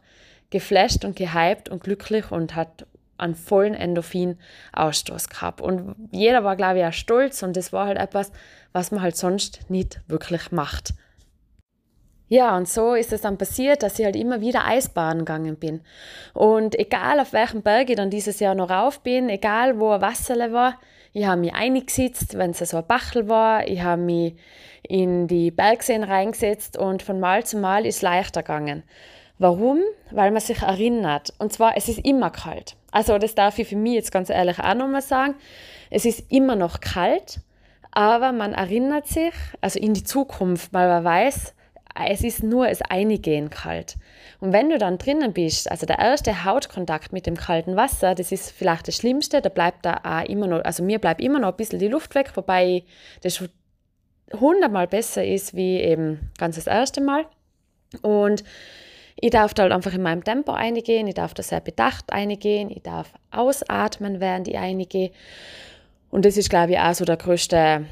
geflasht 0.52 1.04
und 1.04 1.16
gehypt 1.16 1.70
und 1.70 1.84
glücklich 1.84 2.32
und 2.32 2.56
hat 2.56 2.86
einen 3.18 3.36
vollen 3.36 3.74
Endorphin-Ausstoß 3.74 5.30
gehabt. 5.30 5.62
Und 5.62 5.96
jeder 6.12 6.44
war, 6.44 6.56
glaube 6.56 6.80
ich, 6.80 6.86
auch 6.86 6.94
stolz 6.94 7.42
und 7.42 7.56
das 7.58 7.74
war 7.74 7.88
halt 7.88 7.98
etwas, 7.98 8.32
was 8.72 8.92
man 8.92 9.02
halt 9.02 9.16
sonst 9.16 9.70
nicht 9.70 10.02
wirklich 10.08 10.52
macht. 10.52 10.94
Ja, 12.34 12.58
und 12.58 12.68
so 12.68 12.96
ist 12.96 13.14
es 13.14 13.22
dann 13.22 13.38
passiert, 13.38 13.84
dass 13.84 14.00
ich 14.00 14.06
halt 14.06 14.16
immer 14.16 14.42
wieder 14.42 14.66
Eisbaden 14.66 15.20
gegangen 15.20 15.56
bin. 15.56 15.82
Und 16.34 16.74
egal 16.80 17.20
auf 17.20 17.32
welchem 17.32 17.62
Berg 17.62 17.92
ich 17.92 17.96
dann 17.96 18.10
dieses 18.10 18.40
Jahr 18.40 18.56
noch 18.56 18.72
rauf 18.72 19.02
bin, 19.02 19.30
egal 19.30 19.78
wo 19.78 19.92
ein 19.92 20.02
Wasserle 20.02 20.52
war, 20.52 20.80
ich 21.12 21.28
habe 21.28 21.42
mich 21.42 21.54
eingesetzt, 21.54 22.36
wenn 22.36 22.50
es 22.50 22.58
so 22.58 22.78
ein 22.78 22.88
Bachel 22.88 23.30
war, 23.30 23.68
ich 23.68 23.84
habe 23.84 24.02
mich 24.02 24.34
in 24.82 25.28
die 25.28 25.52
Bergseen 25.52 26.04
reingesetzt 26.04 26.76
und 26.76 27.04
von 27.04 27.20
Mal 27.20 27.46
zu 27.46 27.60
Mal 27.60 27.86
ist 27.86 27.98
es 27.98 28.02
leichter 28.02 28.42
gegangen. 28.42 28.82
Warum? 29.38 29.82
Weil 30.10 30.32
man 30.32 30.42
sich 30.42 30.64
erinnert. 30.64 31.36
Und 31.38 31.54
zwar, 31.54 31.78
es 31.78 31.88
ist 31.88 32.04
immer 32.04 32.32
kalt. 32.32 32.76
Also 32.92 33.20
das 33.20 33.36
darf 33.36 33.60
ich 33.60 33.68
für 33.68 33.76
mich 33.76 33.94
jetzt 33.94 34.12
ganz 34.12 34.32
ehrlich 34.32 34.58
auch 34.58 34.74
nochmal 34.74 35.04
sagen. 35.04 35.36
Es 35.92 36.04
ist 36.04 36.32
immer 36.32 36.56
noch 36.56 36.80
kalt, 36.80 37.42
aber 37.92 38.32
man 38.32 38.54
erinnert 38.54 39.06
sich, 39.06 39.36
also 39.62 39.78
in 39.78 39.94
die 39.94 40.04
Zukunft, 40.04 40.74
weil 40.74 40.88
man 40.88 41.04
weiß, 41.04 41.54
es 41.96 42.24
ist 42.24 42.44
nur 42.44 42.68
das 42.68 42.82
Eingehen 42.82 43.50
kalt. 43.50 43.96
Und 44.40 44.52
wenn 44.52 44.70
du 44.70 44.78
dann 44.78 44.98
drinnen 44.98 45.34
bist, 45.34 45.70
also 45.70 45.86
der 45.86 46.00
erste 46.00 46.44
Hautkontakt 46.44 47.14
mit 47.14 47.28
dem 47.28 47.38
kalten 47.38 47.76
Wasser, 47.76 48.16
das 48.16 48.32
ist 48.32 48.52
vielleicht 48.52 48.88
das 48.88 48.96
Schlimmste, 48.96 49.42
da 49.42 49.50
bleibt 49.50 49.86
da 49.86 50.02
auch 50.04 50.28
immer 50.28 50.48
noch, 50.48 50.64
also 50.66 50.84
mir 50.84 51.00
bleibt 51.00 51.22
immer 51.22 51.40
noch 51.40 51.50
ein 51.50 51.58
bisschen 51.58 51.80
die 51.80 51.88
Luft 51.88 52.16
weg, 52.16 52.32
wobei 52.36 52.84
das 53.22 53.44
hundertmal 54.34 54.88
besser 54.88 55.24
ist 55.24 55.56
wie 55.56 55.80
eben 55.80 56.32
ganz 56.38 56.56
das 56.56 56.68
erste 56.68 57.00
Mal. 57.00 57.26
Und 58.02 58.44
ich 59.16 59.30
darf 59.30 59.54
da 59.54 59.64
halt 59.64 59.72
einfach 59.72 59.94
in 59.94 60.02
meinem 60.02 60.24
Tempo 60.24 60.52
eingehen, 60.52 61.08
ich 61.08 61.14
darf 61.14 61.36
da 61.36 61.44
sehr 61.44 61.62
bedacht 61.62 62.12
eingehen, 62.12 62.72
ich 62.72 62.82
darf 62.82 63.14
ausatmen, 63.30 64.20
während 64.20 64.48
ich 64.48 64.58
eingehe. 64.58 65.12
Und 66.10 66.26
das 66.26 66.38
ist, 66.38 66.50
glaube 66.50 66.72
ich, 66.74 66.80
auch 66.80 66.94
so 66.96 67.06
der 67.06 67.18
größte 67.18 67.86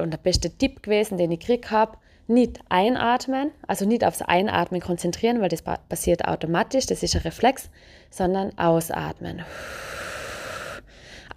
und 0.00 0.10
der 0.10 0.18
beste 0.18 0.50
Tipp 0.50 0.82
gewesen, 0.82 1.18
den 1.18 1.30
ich 1.30 1.40
gekriegt 1.40 1.70
habe 1.70 1.96
nicht 2.28 2.60
einatmen, 2.68 3.50
also 3.66 3.86
nicht 3.86 4.04
aufs 4.04 4.22
Einatmen 4.22 4.80
konzentrieren, 4.80 5.40
weil 5.40 5.48
das 5.48 5.62
passiert 5.62 6.26
automatisch, 6.26 6.86
das 6.86 7.02
ist 7.02 7.16
ein 7.16 7.22
Reflex, 7.22 7.70
sondern 8.10 8.56
ausatmen. 8.58 9.44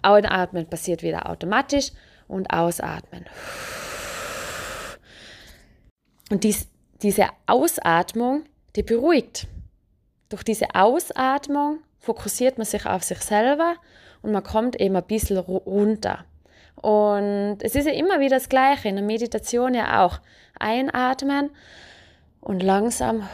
Einatmen 0.02 0.66
passiert 0.66 1.02
wieder 1.02 1.28
automatisch 1.28 1.92
und 2.28 2.52
ausatmen. 2.52 3.24
Und 6.30 6.44
dies, 6.44 6.68
diese 7.02 7.26
Ausatmung, 7.46 8.44
die 8.76 8.82
beruhigt. 8.82 9.46
Durch 10.28 10.42
diese 10.42 10.74
Ausatmung 10.74 11.80
fokussiert 11.98 12.58
man 12.58 12.66
sich 12.66 12.86
auf 12.86 13.02
sich 13.02 13.18
selber 13.18 13.76
und 14.22 14.32
man 14.32 14.42
kommt 14.42 14.80
eben 14.80 14.96
ein 14.96 15.04
bisschen 15.04 15.38
runter. 15.38 16.24
Und 16.76 17.58
es 17.60 17.74
ist 17.74 17.86
ja 17.86 17.92
immer 17.92 18.18
wieder 18.20 18.36
das 18.36 18.48
Gleiche, 18.48 18.88
in 18.88 18.96
der 18.96 19.04
Meditation 19.04 19.74
ja 19.74 20.04
auch. 20.04 20.20
Einatmen 20.62 21.50
und 22.40 22.62
langsam 22.62 23.28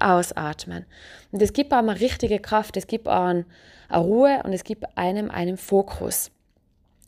ausatmen. 0.00 0.84
Und 1.32 1.42
es 1.42 1.52
gibt 1.52 1.72
auch 1.72 1.78
eine 1.78 2.00
richtige 2.00 2.38
Kraft, 2.38 2.76
es 2.76 2.86
gibt 2.86 3.08
auch 3.08 3.24
eine 3.24 3.44
Ruhe 3.92 4.42
und 4.44 4.52
es 4.52 4.64
gibt 4.64 4.84
einem 4.96 5.30
einen 5.30 5.56
Fokus. 5.56 6.30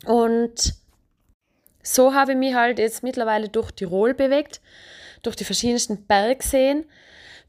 Und 0.05 0.73
so 1.83 2.13
habe 2.13 2.33
ich 2.33 2.37
mich 2.37 2.53
halt 2.53 2.79
jetzt 2.79 3.03
mittlerweile 3.03 3.49
durch 3.49 3.71
Tirol 3.71 4.13
bewegt, 4.13 4.61
durch 5.23 5.35
die 5.35 5.45
verschiedensten 5.45 6.05
Bergseen, 6.05 6.85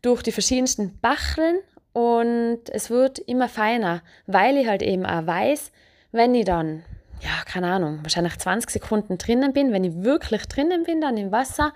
durch 0.02 0.22
die 0.22 0.32
verschiedensten 0.32 0.98
Bacheln 1.00 1.58
und 1.92 2.60
es 2.70 2.90
wird 2.90 3.18
immer 3.18 3.48
feiner, 3.48 4.02
weil 4.26 4.56
ich 4.56 4.66
halt 4.66 4.82
eben 4.82 5.04
auch 5.04 5.26
weiß, 5.26 5.72
wenn 6.12 6.34
ich 6.34 6.44
dann 6.44 6.84
ja, 7.20 7.44
keine 7.46 7.70
Ahnung, 7.70 8.00
wahrscheinlich 8.02 8.38
20 8.38 8.70
Sekunden 8.70 9.18
drinnen 9.18 9.52
bin, 9.52 9.72
wenn 9.72 9.84
ich 9.84 10.02
wirklich 10.02 10.46
drinnen 10.46 10.84
bin, 10.84 11.00
dann 11.00 11.16
im 11.16 11.32
Wasser, 11.32 11.72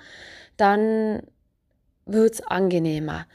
dann 0.57 1.23
wird 2.07 2.35
es 2.35 2.41
angenehmer. 2.43 3.27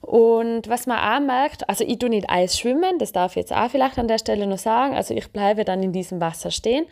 Und 0.00 0.68
was 0.68 0.86
man 0.86 0.98
auch 0.98 1.26
merkt, 1.26 1.68
also 1.68 1.84
ich 1.84 1.98
tue 1.98 2.08
nicht 2.08 2.30
Eis 2.30 2.58
schwimmen, 2.58 2.98
das 2.98 3.12
darf 3.12 3.32
ich 3.32 3.36
jetzt 3.36 3.52
auch 3.52 3.70
vielleicht 3.70 3.98
an 3.98 4.08
der 4.08 4.18
Stelle 4.18 4.46
noch 4.46 4.58
sagen, 4.58 4.94
also 4.94 5.14
ich 5.14 5.30
bleibe 5.30 5.64
dann 5.64 5.82
in 5.82 5.92
diesem 5.92 6.20
Wasser 6.20 6.50
stehen. 6.50 6.86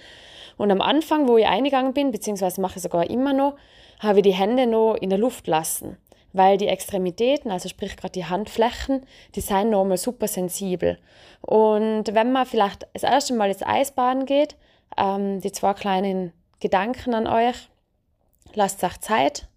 Und 0.59 0.71
am 0.71 0.81
Anfang, 0.81 1.29
wo 1.29 1.39
ich 1.39 1.47
eingegangen 1.47 1.95
bin, 1.95 2.11
beziehungsweise 2.11 2.61
mache 2.61 2.77
ich 2.77 2.83
sogar 2.83 3.09
immer 3.09 3.33
noch, 3.33 3.57
habe 4.01 4.19
ich 4.19 4.25
die 4.25 4.35
Hände 4.35 4.67
noch 4.67 4.95
in 4.95 5.09
der 5.09 5.19
Luft 5.19 5.47
lassen 5.47 5.97
weil 6.39 6.57
die 6.57 6.69
Extremitäten, 6.69 7.51
also 7.51 7.69
sprich 7.69 7.97
gerade 7.97 8.13
die 8.13 8.25
Handflächen, 8.25 9.05
die 9.35 9.41
sind 9.41 9.71
nochmal 9.71 9.99
super 9.99 10.29
sensibel. 10.29 10.99
Und 11.43 12.05
wenn 12.15 12.33
man 12.33 12.47
vielleicht 12.47 12.87
das 12.95 13.03
erste 13.03 13.35
Mal 13.35 13.51
ins 13.51 13.63
Eisbaden 13.63 14.25
geht, 14.25 14.57
ähm, 14.97 15.41
die 15.41 15.53
zwei 15.53 15.75
kleinen 15.75 16.33
Gedanken 16.61 17.13
an 17.15 17.27
euch, 17.27 17.69
lasst 18.55 18.83
euch 18.85 18.99
Zeit. 19.01 19.49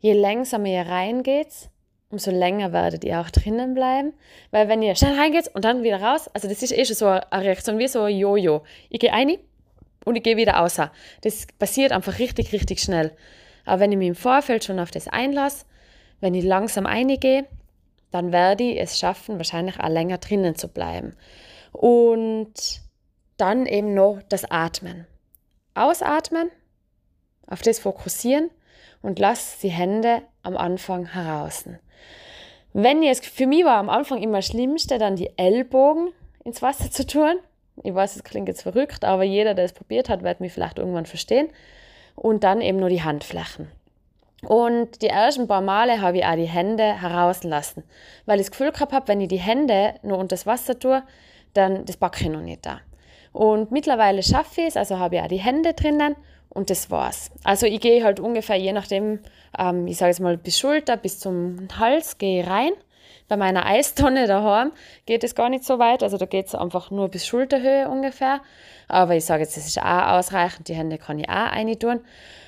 Je 0.00 0.14
langsamer 0.14 0.68
ihr 0.68 0.86
reingeht, 0.86 1.68
umso 2.10 2.30
länger 2.30 2.72
werdet 2.72 3.04
ihr 3.04 3.20
auch 3.20 3.30
drinnen 3.30 3.74
bleiben. 3.74 4.14
Weil 4.50 4.68
wenn 4.68 4.82
ihr 4.82 4.96
schnell 4.96 5.18
reingeht 5.18 5.48
und 5.54 5.64
dann 5.64 5.82
wieder 5.82 6.02
raus, 6.02 6.28
also 6.32 6.48
das 6.48 6.62
ist 6.62 6.72
eh 6.72 6.84
schon 6.84 6.96
so 6.96 7.06
eine 7.06 7.44
Reaktion 7.44 7.78
wie 7.78 7.88
so 7.88 8.02
ein 8.02 8.16
Jojo. 8.16 8.62
Ich 8.88 9.00
gehe 9.00 9.12
ein 9.12 9.36
und 10.06 10.16
ich 10.16 10.22
gehe 10.22 10.38
wieder 10.38 10.62
außer. 10.62 10.90
Das 11.20 11.46
passiert 11.58 11.92
einfach 11.92 12.18
richtig, 12.18 12.52
richtig 12.52 12.80
schnell. 12.80 13.12
Aber 13.66 13.80
wenn 13.80 13.92
ich 13.92 13.98
mich 13.98 14.08
im 14.08 14.14
Vorfeld 14.14 14.64
schon 14.64 14.80
auf 14.80 14.90
das 14.90 15.06
einlasse, 15.06 15.66
wenn 16.20 16.34
ich 16.34 16.44
langsam 16.44 16.86
eingehe, 16.86 17.46
dann 18.10 18.32
werde 18.32 18.64
ich 18.64 18.80
es 18.80 18.98
schaffen, 18.98 19.36
wahrscheinlich 19.38 19.78
auch 19.80 19.88
länger 19.88 20.18
drinnen 20.18 20.54
zu 20.54 20.68
bleiben. 20.68 21.16
Und 21.72 22.80
dann 23.36 23.66
eben 23.66 23.94
noch 23.94 24.20
das 24.28 24.44
Atmen. 24.50 25.06
Ausatmen, 25.74 26.50
auf 27.46 27.62
das 27.62 27.78
fokussieren 27.78 28.50
und 29.02 29.18
lass 29.18 29.58
die 29.60 29.68
Hände 29.68 30.22
am 30.42 30.56
Anfang 30.56 31.06
heraus. 31.06 31.64
Wenn 32.72 33.02
jetzt, 33.02 33.26
für 33.26 33.46
mich 33.46 33.64
war 33.64 33.78
am 33.78 33.88
Anfang 33.88 34.22
immer 34.22 34.38
das 34.38 34.46
Schlimmste, 34.46 34.98
dann 34.98 35.16
die 35.16 35.30
Ellbogen 35.36 36.12
ins 36.44 36.62
Wasser 36.62 36.90
zu 36.90 37.06
tun. 37.06 37.36
Ich 37.82 37.94
weiß, 37.94 38.16
es 38.16 38.24
klingt 38.24 38.48
jetzt 38.48 38.62
verrückt, 38.62 39.04
aber 39.04 39.24
jeder, 39.24 39.54
der 39.54 39.64
es 39.64 39.72
probiert 39.72 40.08
hat, 40.08 40.22
wird 40.22 40.40
mich 40.40 40.52
vielleicht 40.52 40.78
irgendwann 40.78 41.06
verstehen. 41.06 41.48
Und 42.14 42.44
dann 42.44 42.60
eben 42.60 42.78
nur 42.78 42.90
die 42.90 43.02
Handflächen. 43.02 43.68
Und 44.46 45.02
die 45.02 45.08
ersten 45.08 45.46
paar 45.46 45.60
Male 45.60 46.00
habe 46.00 46.18
ich 46.18 46.24
auch 46.24 46.34
die 46.34 46.48
Hände 46.48 47.00
herauslassen, 47.00 47.84
weil 48.26 48.40
ich 48.40 48.46
das 48.46 48.52
Gefühl 48.52 48.72
gehabt 48.72 48.92
habe, 48.92 49.08
wenn 49.08 49.20
ich 49.20 49.28
die 49.28 49.38
Hände 49.38 49.94
nur 50.02 50.18
unter 50.18 50.34
das 50.34 50.46
Wasser 50.46 50.78
tue, 50.78 51.02
dann 51.54 51.84
das 51.84 51.96
packe 51.96 52.24
ich 52.24 52.30
noch 52.30 52.40
nicht 52.40 52.64
da. 52.64 52.80
Und 53.32 53.70
mittlerweile 53.70 54.22
schaffe 54.22 54.62
ich 54.62 54.68
es, 54.68 54.76
also 54.76 54.98
habe 54.98 55.16
ich 55.16 55.22
auch 55.22 55.28
die 55.28 55.36
Hände 55.36 55.74
drinnen 55.74 56.16
und 56.48 56.70
das 56.70 56.90
war's. 56.90 57.30
Also 57.44 57.66
ich 57.66 57.80
gehe 57.80 58.02
halt 58.02 58.18
ungefähr, 58.18 58.56
je 58.56 58.72
nachdem, 58.72 59.20
ähm, 59.58 59.86
ich 59.86 59.98
sage 59.98 60.10
jetzt 60.10 60.20
mal 60.20 60.36
bis 60.36 60.58
Schulter, 60.58 60.96
bis 60.96 61.20
zum 61.20 61.68
Hals, 61.78 62.18
gehe 62.18 62.46
rein. 62.46 62.72
Bei 63.30 63.36
meiner 63.36 63.64
Eistonne 63.64 64.26
daheim 64.26 64.72
geht 65.06 65.22
es 65.22 65.36
gar 65.36 65.50
nicht 65.50 65.62
so 65.62 65.78
weit, 65.78 66.02
also 66.02 66.16
da 66.16 66.26
geht 66.26 66.48
es 66.48 66.56
einfach 66.56 66.90
nur 66.90 67.08
bis 67.08 67.28
Schulterhöhe 67.28 67.88
ungefähr. 67.88 68.40
Aber 68.88 69.14
ich 69.14 69.24
sage 69.24 69.44
jetzt, 69.44 69.56
das 69.56 69.68
ist 69.68 69.80
auch 69.80 70.18
ausreichend, 70.18 70.66
die 70.66 70.74
Hände 70.74 70.98
kann 70.98 71.20
ich 71.20 71.28
auch 71.28 71.52
rein 71.52 71.78
tun. 71.78 72.00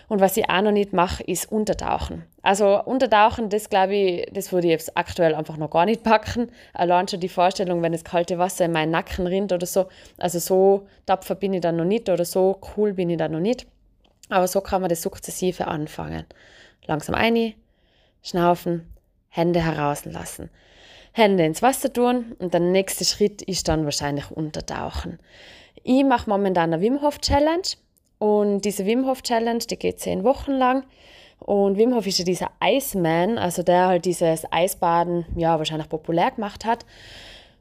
Und 0.09 0.21
was 0.21 0.37
ich 0.37 0.51
auch 0.51 0.61
noch 0.61 0.73
nicht 0.73 0.93
mache, 0.93 1.23
ist 1.23 1.53
Untertauchen. 1.53 2.25
Also 2.43 2.83
Untertauchen, 2.83 3.49
das 3.49 3.71
glaube 3.71 3.95
ich, 3.95 4.29
das 4.33 4.51
würde 4.51 4.67
ich 4.67 4.73
jetzt 4.73 4.97
aktuell 4.97 5.37
einfach 5.37 5.57
noch 5.57 5.71
gar 5.71 5.85
nicht 5.85 6.03
packen. 6.03 6.51
Allein 6.75 7.07
schon 7.07 7.21
die 7.21 7.29
Vorstellung, 7.29 7.81
wenn 7.83 7.93
das 7.93 8.03
kalte 8.03 8.39
Wasser 8.39 8.65
in 8.65 8.73
meinen 8.73 8.91
Nacken 8.91 9.29
rinnt 9.29 9.53
oder 9.53 9.67
so. 9.67 9.87
Also 10.19 10.41
so 10.41 10.89
tapfer 11.07 11.37
bin 11.37 11.55
ich 11.55 11.61
dann 11.61 11.77
noch 11.77 11.85
nicht 11.85 12.09
oder 12.09 12.25
so 12.25 12.59
cool 12.77 12.95
bin 12.95 13.09
ich 13.09 13.19
dann 13.19 13.31
noch 13.31 13.39
nicht. 13.39 13.69
Aber 14.31 14.49
so 14.49 14.61
kann 14.61 14.81
man 14.81 14.91
das 14.91 15.03
sukzessive 15.03 15.69
anfangen. 15.69 16.27
Langsam 16.87 17.15
ein, 17.15 17.55
schnaufen, 18.25 18.93
Hände 19.29 19.65
herauslassen. 19.65 20.51
Hände 21.13 21.45
ins 21.45 21.63
Wasser 21.63 21.93
tun 21.93 22.35
und 22.39 22.55
der 22.55 22.61
nächste 22.61 23.05
Schritt 23.05 23.43
ist 23.43 23.69
dann 23.69 23.85
wahrscheinlich 23.85 24.31
untertauchen. 24.31 25.19
Ich 25.85 26.05
mache 26.05 26.29
momentan 26.29 26.73
eine 26.73 26.83
Wim 26.83 27.03
Hof 27.03 27.19
Challenge. 27.21 27.63
Und 28.19 28.65
diese 28.65 28.87
Wim 28.87 29.07
Hof 29.07 29.23
Challenge, 29.23 29.59
die 29.59 29.77
geht 29.77 30.01
zehn 30.01 30.23
Wochen 30.25 30.53
lang. 30.53 30.85
Und 31.39 31.77
Wim 31.77 31.95
Hof 31.95 32.07
ist 32.07 32.19
ja 32.19 32.25
dieser 32.25 32.51
Iceman, 32.63 33.37
also 33.37 33.63
der 33.63 33.89
halt 33.89 34.05
dieses 34.05 34.45
Eisbaden 34.53 35.27
ja 35.35 35.59
wahrscheinlich 35.59 35.89
populär 35.89 36.31
gemacht 36.31 36.65
hat. 36.65 36.87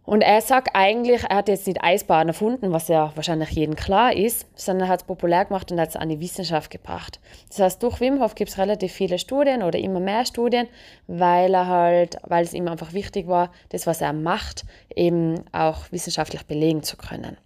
Und 0.03 0.21
er 0.21 0.41
sagt 0.41 0.69
eigentlich, 0.73 1.23
er 1.29 1.37
hat 1.37 1.47
jetzt 1.47 1.67
nicht 1.67 1.83
Eisbaden 1.83 2.29
erfunden, 2.29 2.71
was 2.71 2.87
ja 2.87 3.11
wahrscheinlich 3.15 3.51
jedem 3.51 3.75
klar 3.75 4.15
ist, 4.15 4.47
sondern 4.55 4.87
er 4.87 4.93
hat 4.93 5.01
es 5.01 5.07
populär 5.07 5.45
gemacht 5.45 5.71
und 5.71 5.79
hat 5.79 5.89
es 5.89 5.95
an 5.95 6.09
die 6.09 6.19
Wissenschaft 6.19 6.71
gebracht. 6.71 7.19
Das 7.49 7.59
heißt, 7.59 7.83
durch 7.83 7.99
Wim 7.99 8.19
Hof 8.19 8.33
gibt 8.33 8.49
es 8.49 8.57
relativ 8.57 8.91
viele 8.91 9.19
Studien 9.19 9.61
oder 9.61 9.77
immer 9.77 9.99
mehr 9.99 10.25
Studien, 10.25 10.67
weil 11.07 11.53
er 11.53 11.67
halt, 11.67 12.17
weil 12.23 12.43
es 12.43 12.53
ihm 12.53 12.67
einfach 12.67 12.93
wichtig 12.93 13.27
war, 13.27 13.51
das, 13.69 13.85
was 13.85 14.01
er 14.01 14.13
macht, 14.13 14.65
eben 14.95 15.43
auch 15.51 15.91
wissenschaftlich 15.91 16.47
belegen 16.47 16.81
zu 16.81 16.97
können. 16.97 17.37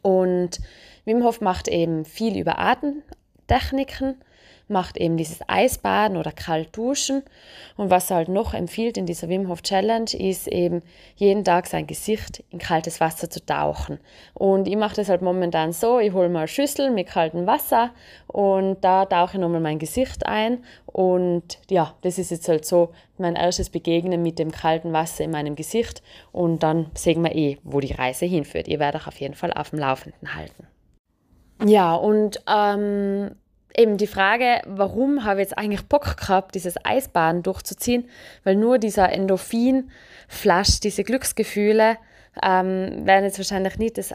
Und 0.00 0.60
Wim 1.04 1.24
Hof 1.24 1.40
macht 1.40 1.66
eben 1.66 2.04
viel 2.04 2.38
über 2.38 2.58
Atemtechniken, 2.60 4.22
macht 4.70 4.96
eben 4.96 5.16
dieses 5.16 5.40
Eisbaden 5.48 6.16
oder 6.16 6.32
Kaltduschen. 6.32 7.22
Und 7.76 7.90
was 7.90 8.10
er 8.10 8.16
halt 8.16 8.28
noch 8.28 8.54
empfiehlt 8.54 8.96
in 8.96 9.06
dieser 9.06 9.28
Wim 9.28 9.48
Hof 9.48 9.62
Challenge, 9.62 10.10
ist 10.12 10.46
eben 10.46 10.82
jeden 11.16 11.44
Tag 11.44 11.66
sein 11.66 11.86
Gesicht 11.86 12.42
in 12.50 12.58
kaltes 12.58 13.00
Wasser 13.00 13.28
zu 13.28 13.44
tauchen. 13.44 13.98
Und 14.34 14.68
ich 14.68 14.76
mache 14.76 14.96
das 14.96 15.08
halt 15.08 15.22
momentan 15.22 15.72
so, 15.72 15.98
ich 15.98 16.12
hole 16.12 16.28
mal 16.28 16.40
eine 16.40 16.48
Schüssel 16.48 16.90
mit 16.90 17.08
kaltem 17.08 17.46
Wasser 17.46 17.90
und 18.26 18.82
da 18.82 19.04
tauche 19.06 19.34
ich 19.34 19.40
nochmal 19.40 19.60
mein 19.60 19.78
Gesicht 19.78 20.26
ein. 20.26 20.64
Und 20.86 21.58
ja, 21.68 21.94
das 22.02 22.18
ist 22.18 22.30
jetzt 22.30 22.48
halt 22.48 22.64
so 22.64 22.90
mein 23.18 23.36
erstes 23.36 23.70
Begegnen 23.70 24.22
mit 24.22 24.38
dem 24.38 24.50
kalten 24.50 24.92
Wasser 24.92 25.24
in 25.24 25.30
meinem 25.30 25.56
Gesicht. 25.56 26.02
Und 26.32 26.62
dann 26.62 26.90
sehen 26.94 27.22
wir 27.22 27.34
eh, 27.34 27.58
wo 27.64 27.80
die 27.80 27.92
Reise 27.92 28.26
hinführt. 28.26 28.68
Ihr 28.68 28.78
werdet 28.78 29.02
euch 29.02 29.08
auf 29.08 29.20
jeden 29.20 29.34
Fall 29.34 29.52
auf 29.52 29.70
dem 29.70 29.78
Laufenden 29.78 30.34
halten. 30.34 30.66
Ja, 31.64 31.94
und 31.94 32.42
ähm, 32.48 33.32
eben 33.80 33.96
die 33.96 34.06
Frage, 34.06 34.60
warum 34.66 35.24
habe 35.24 35.40
ich 35.40 35.48
jetzt 35.48 35.58
eigentlich 35.58 35.86
Bock 35.86 36.16
gehabt, 36.16 36.54
dieses 36.54 36.74
Eisbaden 36.84 37.42
durchzuziehen, 37.42 38.08
weil 38.44 38.56
nur 38.56 38.78
dieser 38.78 39.10
Endorphin-Flash, 39.10 40.80
diese 40.80 41.04
Glücksgefühle, 41.04 41.96
ähm, 42.42 43.06
wären 43.06 43.24
jetzt 43.24 43.38
wahrscheinlich 43.38 43.78
nicht 43.78 43.98
das 43.98 44.14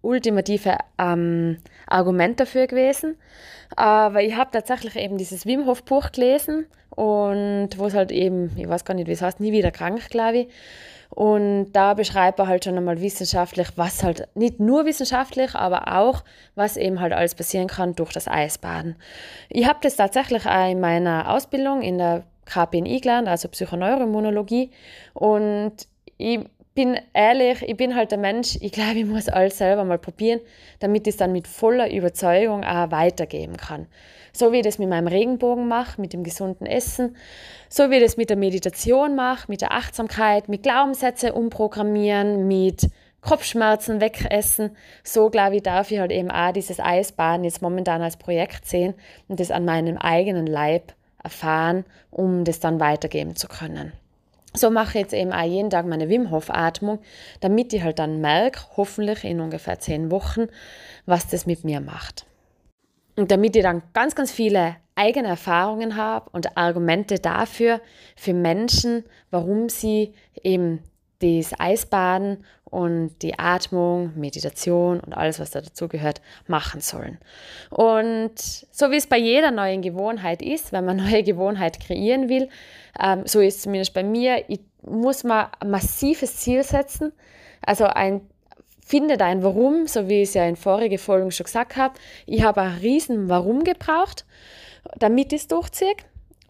ultimative 0.00 0.76
ähm, 0.98 1.58
Argument 1.86 2.40
dafür 2.40 2.66
gewesen. 2.66 3.16
Aber 3.76 4.22
ich 4.22 4.36
habe 4.36 4.50
tatsächlich 4.50 4.96
eben 4.96 5.16
dieses 5.16 5.46
Wim 5.46 5.66
Hof 5.66 5.84
Buch 5.84 6.10
gelesen 6.12 6.66
und 6.90 7.70
wo 7.76 7.86
es 7.86 7.94
halt 7.94 8.12
eben, 8.12 8.50
ich 8.56 8.68
weiß 8.68 8.84
gar 8.84 8.94
nicht, 8.94 9.06
wie 9.06 9.12
es 9.12 9.22
heißt, 9.22 9.40
nie 9.40 9.52
wieder 9.52 9.70
krank, 9.70 10.10
glaube 10.10 10.38
ich. 10.38 10.48
Und 11.14 11.72
da 11.72 11.92
beschreibt 11.92 12.38
er 12.38 12.46
halt 12.46 12.64
schon 12.64 12.78
einmal 12.78 13.02
wissenschaftlich, 13.02 13.68
was 13.76 14.02
halt 14.02 14.28
nicht 14.34 14.60
nur 14.60 14.86
wissenschaftlich, 14.86 15.54
aber 15.54 15.94
auch, 15.98 16.24
was 16.54 16.78
eben 16.78 17.00
halt 17.00 17.12
alles 17.12 17.34
passieren 17.34 17.68
kann 17.68 17.94
durch 17.94 18.12
das 18.14 18.28
Eisbaden. 18.28 18.96
Ich 19.50 19.68
habe 19.68 19.78
das 19.82 19.96
tatsächlich 19.96 20.46
auch 20.46 20.70
in 20.70 20.80
meiner 20.80 21.30
Ausbildung 21.30 21.82
in 21.82 21.98
der 21.98 22.22
KPNI 22.46 23.00
gelernt, 23.00 23.28
also 23.28 23.48
Psychoneuroimmunologie. 23.48 24.70
Und 25.12 25.72
ich 26.16 26.40
bin 26.74 26.98
ehrlich, 27.12 27.62
ich 27.62 27.76
bin 27.76 27.94
halt 27.94 28.10
der 28.10 28.18
Mensch, 28.18 28.56
ich 28.60 28.72
glaube, 28.72 28.98
ich 28.98 29.06
muss 29.06 29.28
alles 29.28 29.58
selber 29.58 29.84
mal 29.84 29.98
probieren, 29.98 30.40
damit 30.80 31.06
ich 31.06 31.14
es 31.14 31.18
dann 31.18 31.32
mit 31.32 31.46
voller 31.46 31.92
Überzeugung 31.92 32.64
auch 32.64 32.90
weitergeben 32.90 33.56
kann. 33.56 33.86
So 34.32 34.52
wie 34.52 34.58
ich 34.58 34.64
das 34.64 34.78
mit 34.78 34.88
meinem 34.88 35.08
Regenbogen 35.08 35.68
mache, 35.68 36.00
mit 36.00 36.12
dem 36.14 36.24
gesunden 36.24 36.66
Essen, 36.66 37.16
so 37.68 37.90
wie 37.90 37.96
ich 37.96 38.02
das 38.02 38.16
mit 38.16 38.30
der 38.30 38.38
Meditation 38.38 39.14
mache, 39.14 39.50
mit 39.50 39.60
der 39.60 39.72
Achtsamkeit, 39.72 40.48
mit 40.48 40.62
Glaubenssätze 40.62 41.34
umprogrammieren, 41.34 42.48
mit 42.48 42.88
Kopfschmerzen 43.20 44.00
wegessen. 44.00 44.76
So, 45.04 45.30
glaube 45.30 45.56
ich, 45.56 45.62
darf 45.62 45.90
ich 45.90 45.98
halt 45.98 46.10
eben 46.10 46.30
auch 46.30 46.52
dieses 46.52 46.80
Eisbaden 46.80 47.44
jetzt 47.44 47.62
momentan 47.62 48.02
als 48.02 48.16
Projekt 48.16 48.66
sehen 48.66 48.94
und 49.28 49.40
das 49.40 49.50
an 49.50 49.64
meinem 49.64 49.96
eigenen 49.98 50.46
Leib 50.46 50.94
erfahren, 51.22 51.84
um 52.10 52.44
das 52.44 52.58
dann 52.58 52.80
weitergeben 52.80 53.36
zu 53.36 53.46
können. 53.46 53.92
So 54.54 54.70
mache 54.70 54.98
ich 54.98 55.02
jetzt 55.04 55.14
eben 55.14 55.32
auch 55.32 55.44
jeden 55.44 55.70
Tag 55.70 55.86
meine 55.86 56.08
Wim 56.08 56.30
Hof 56.30 56.50
Atmung, 56.50 56.98
damit 57.40 57.72
ich 57.72 57.82
halt 57.82 57.98
dann 57.98 58.20
merke, 58.20 58.60
hoffentlich 58.76 59.24
in 59.24 59.40
ungefähr 59.40 59.78
zehn 59.78 60.10
Wochen, 60.10 60.48
was 61.06 61.28
das 61.28 61.46
mit 61.46 61.64
mir 61.64 61.80
macht. 61.80 62.26
Und 63.16 63.30
damit 63.30 63.56
ich 63.56 63.62
dann 63.62 63.82
ganz, 63.94 64.14
ganz 64.14 64.30
viele 64.30 64.76
eigene 64.94 65.28
Erfahrungen 65.28 65.96
habe 65.96 66.28
und 66.32 66.56
Argumente 66.56 67.18
dafür, 67.18 67.80
für 68.16 68.34
Menschen, 68.34 69.04
warum 69.30 69.68
sie 69.68 70.12
eben 70.42 70.82
das 71.22 71.58
Eisbaden 71.58 72.44
und 72.64 73.22
die 73.22 73.38
Atmung, 73.38 74.12
Meditation 74.16 75.00
und 75.00 75.12
alles, 75.12 75.38
was 75.38 75.50
da 75.50 75.60
dazugehört, 75.60 76.20
machen 76.46 76.80
sollen. 76.80 77.18
Und 77.70 78.32
so 78.36 78.90
wie 78.90 78.96
es 78.96 79.06
bei 79.06 79.18
jeder 79.18 79.50
neuen 79.50 79.82
Gewohnheit 79.82 80.42
ist, 80.42 80.72
wenn 80.72 80.84
man 80.84 80.96
neue 81.10 81.22
Gewohnheit 81.22 81.80
kreieren 81.80 82.28
will, 82.28 82.48
ähm, 83.00 83.22
so 83.26 83.40
ist 83.40 83.56
es 83.56 83.62
zumindest 83.62 83.94
bei 83.94 84.02
mir, 84.02 84.44
ich 84.48 84.60
muss 84.82 85.22
mal 85.22 85.50
ein 85.60 85.70
massives 85.70 86.36
Ziel 86.36 86.64
setzen, 86.64 87.12
also 87.60 87.84
ein 87.84 88.22
finde 88.84 89.16
dein 89.16 89.42
Warum, 89.42 89.86
so 89.86 90.08
wie 90.08 90.22
ich 90.22 90.30
es 90.30 90.34
ja 90.34 90.44
in 90.44 90.56
vorigen 90.56 90.98
Folgen 90.98 91.30
schon 91.30 91.44
gesagt 91.44 91.76
habe. 91.76 91.94
Ich 92.26 92.42
habe 92.42 92.60
ein 92.60 92.78
riesen 92.78 93.28
Warum 93.28 93.64
gebraucht, 93.64 94.26
damit 94.98 95.32
ich 95.32 95.42
es 95.42 95.48
durchziehe. 95.48 95.94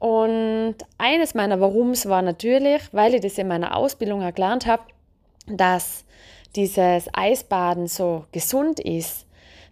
Und 0.03 0.75
eines 0.99 1.33
meiner 1.35 1.61
Warums 1.61 2.09
war 2.09 2.23
natürlich, 2.23 2.83
weil 2.91 3.15
ich 3.15 3.21
das 3.21 3.39
in 3.39 3.47
meiner 3.47 3.77
Ausbildung 3.77 4.19
gelernt 4.35 4.67
habe, 4.67 4.83
dass 5.47 6.05
dieses 6.57 7.05
Eisbaden 7.13 7.87
so 7.87 8.25
gesund 8.33 8.81
ist, 8.81 9.27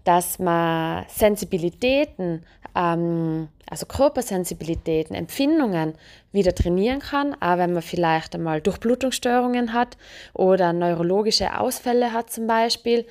dass 0.05 0.39
man 0.39 1.05
Sensibilitäten, 1.09 2.47
ähm, 2.77 3.49
also 3.69 3.87
Körpersensibilitäten, 3.87 5.17
Empfindungen 5.17 5.95
wieder 6.31 6.55
trainieren 6.55 7.01
kann, 7.01 7.35
auch 7.43 7.59
wenn 7.59 7.73
man 7.73 7.83
vielleicht 7.83 8.37
einmal 8.37 8.61
Durchblutungsstörungen 8.61 9.73
hat 9.73 9.97
oder 10.33 10.73
neurologische 10.73 11.59
Ausfälle 11.59 12.13
hat 12.13 12.31
zum 12.31 12.47
Beispiel 12.47 13.05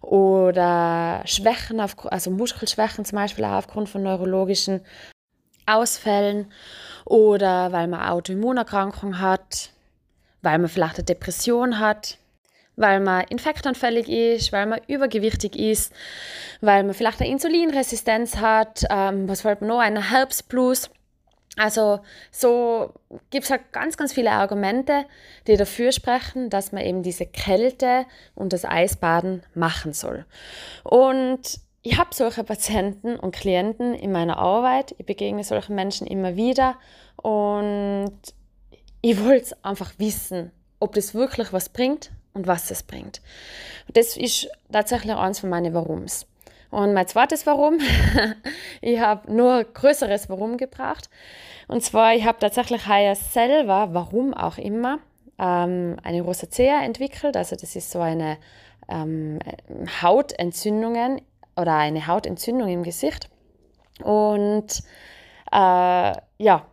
oder 0.00 1.22
Schwächen, 1.26 1.80
auf, 1.80 1.94
also 2.10 2.32
Muskelschwächen 2.32 3.04
zum 3.04 3.18
Beispiel 3.18 3.44
auch 3.44 3.58
aufgrund 3.58 3.88
von 3.88 4.02
neurologischen 4.02 4.80
Ausfällen 5.66 6.50
oder 7.04 7.72
weil 7.72 7.88
man 7.88 8.08
Autoimmunerkrankung 8.08 9.20
hat, 9.20 9.70
weil 10.42 10.58
man 10.58 10.68
vielleicht 10.68 10.96
eine 10.96 11.04
Depression 11.04 11.78
hat, 11.78 12.18
weil 12.76 13.00
man 13.00 13.24
infektanfällig 13.28 14.08
ist, 14.08 14.52
weil 14.52 14.66
man 14.66 14.80
übergewichtig 14.86 15.56
ist, 15.56 15.92
weil 16.60 16.84
man 16.84 16.94
vielleicht 16.94 17.20
eine 17.20 17.30
Insulinresistenz 17.30 18.36
hat, 18.36 18.84
ähm, 18.90 19.28
was 19.28 19.40
fällt 19.42 19.60
mir 19.60 19.68
noch, 19.68 19.78
eine 19.78 20.10
Herbstblues. 20.10 20.90
Also 21.58 22.00
so 22.30 22.92
gibt 23.30 23.44
es 23.44 23.50
halt 23.50 23.72
ganz, 23.72 23.96
ganz 23.96 24.12
viele 24.12 24.32
Argumente, 24.32 25.06
die 25.46 25.56
dafür 25.56 25.90
sprechen, 25.90 26.50
dass 26.50 26.70
man 26.72 26.82
eben 26.84 27.02
diese 27.02 27.24
Kälte 27.24 28.04
und 28.34 28.52
das 28.52 28.66
Eisbaden 28.66 29.42
machen 29.54 29.94
soll. 29.94 30.26
Und 30.84 31.60
ich 31.86 31.98
habe 31.98 32.12
solche 32.12 32.42
Patienten 32.42 33.14
und 33.14 33.30
Klienten 33.30 33.94
in 33.94 34.10
meiner 34.10 34.38
Arbeit. 34.38 34.96
Ich 34.98 35.06
begegne 35.06 35.44
solchen 35.44 35.76
Menschen 35.76 36.08
immer 36.08 36.34
wieder 36.34 36.74
und 37.14 38.18
ich 39.02 39.24
wollte 39.24 39.56
einfach 39.62 39.92
wissen, 39.98 40.50
ob 40.80 40.96
das 40.96 41.14
wirklich 41.14 41.52
was 41.52 41.68
bringt 41.68 42.10
und 42.34 42.48
was 42.48 42.72
es 42.72 42.82
bringt. 42.82 43.20
Das 43.92 44.16
ist 44.16 44.48
tatsächlich 44.72 45.14
eins 45.14 45.38
von 45.38 45.48
meinen 45.48 45.74
Warums. 45.74 46.26
Und 46.72 46.92
mein 46.92 47.06
zweites 47.06 47.46
Warum, 47.46 47.78
ich 48.80 48.98
habe 48.98 49.32
nur 49.32 49.62
größeres 49.62 50.28
Warum 50.28 50.56
gebracht. 50.56 51.08
Und 51.68 51.84
zwar, 51.84 52.14
ich 52.16 52.24
habe 52.24 52.40
tatsächlich 52.40 52.88
heuer 52.88 53.14
selber, 53.14 53.90
warum 53.92 54.34
auch 54.34 54.58
immer, 54.58 54.98
ähm, 55.38 55.98
eine 56.02 56.22
Rosacea 56.22 56.82
entwickelt. 56.82 57.36
Also 57.36 57.54
das 57.54 57.76
ist 57.76 57.92
so 57.92 58.00
eine 58.00 58.38
ähm, 58.88 59.38
Hautentzündungen 60.02 61.20
oder 61.56 61.76
eine 61.76 62.06
Hautentzündung 62.06 62.68
im 62.68 62.82
Gesicht. 62.82 63.28
Und 64.02 64.82
äh, 65.52 66.12
ja, 66.38 66.66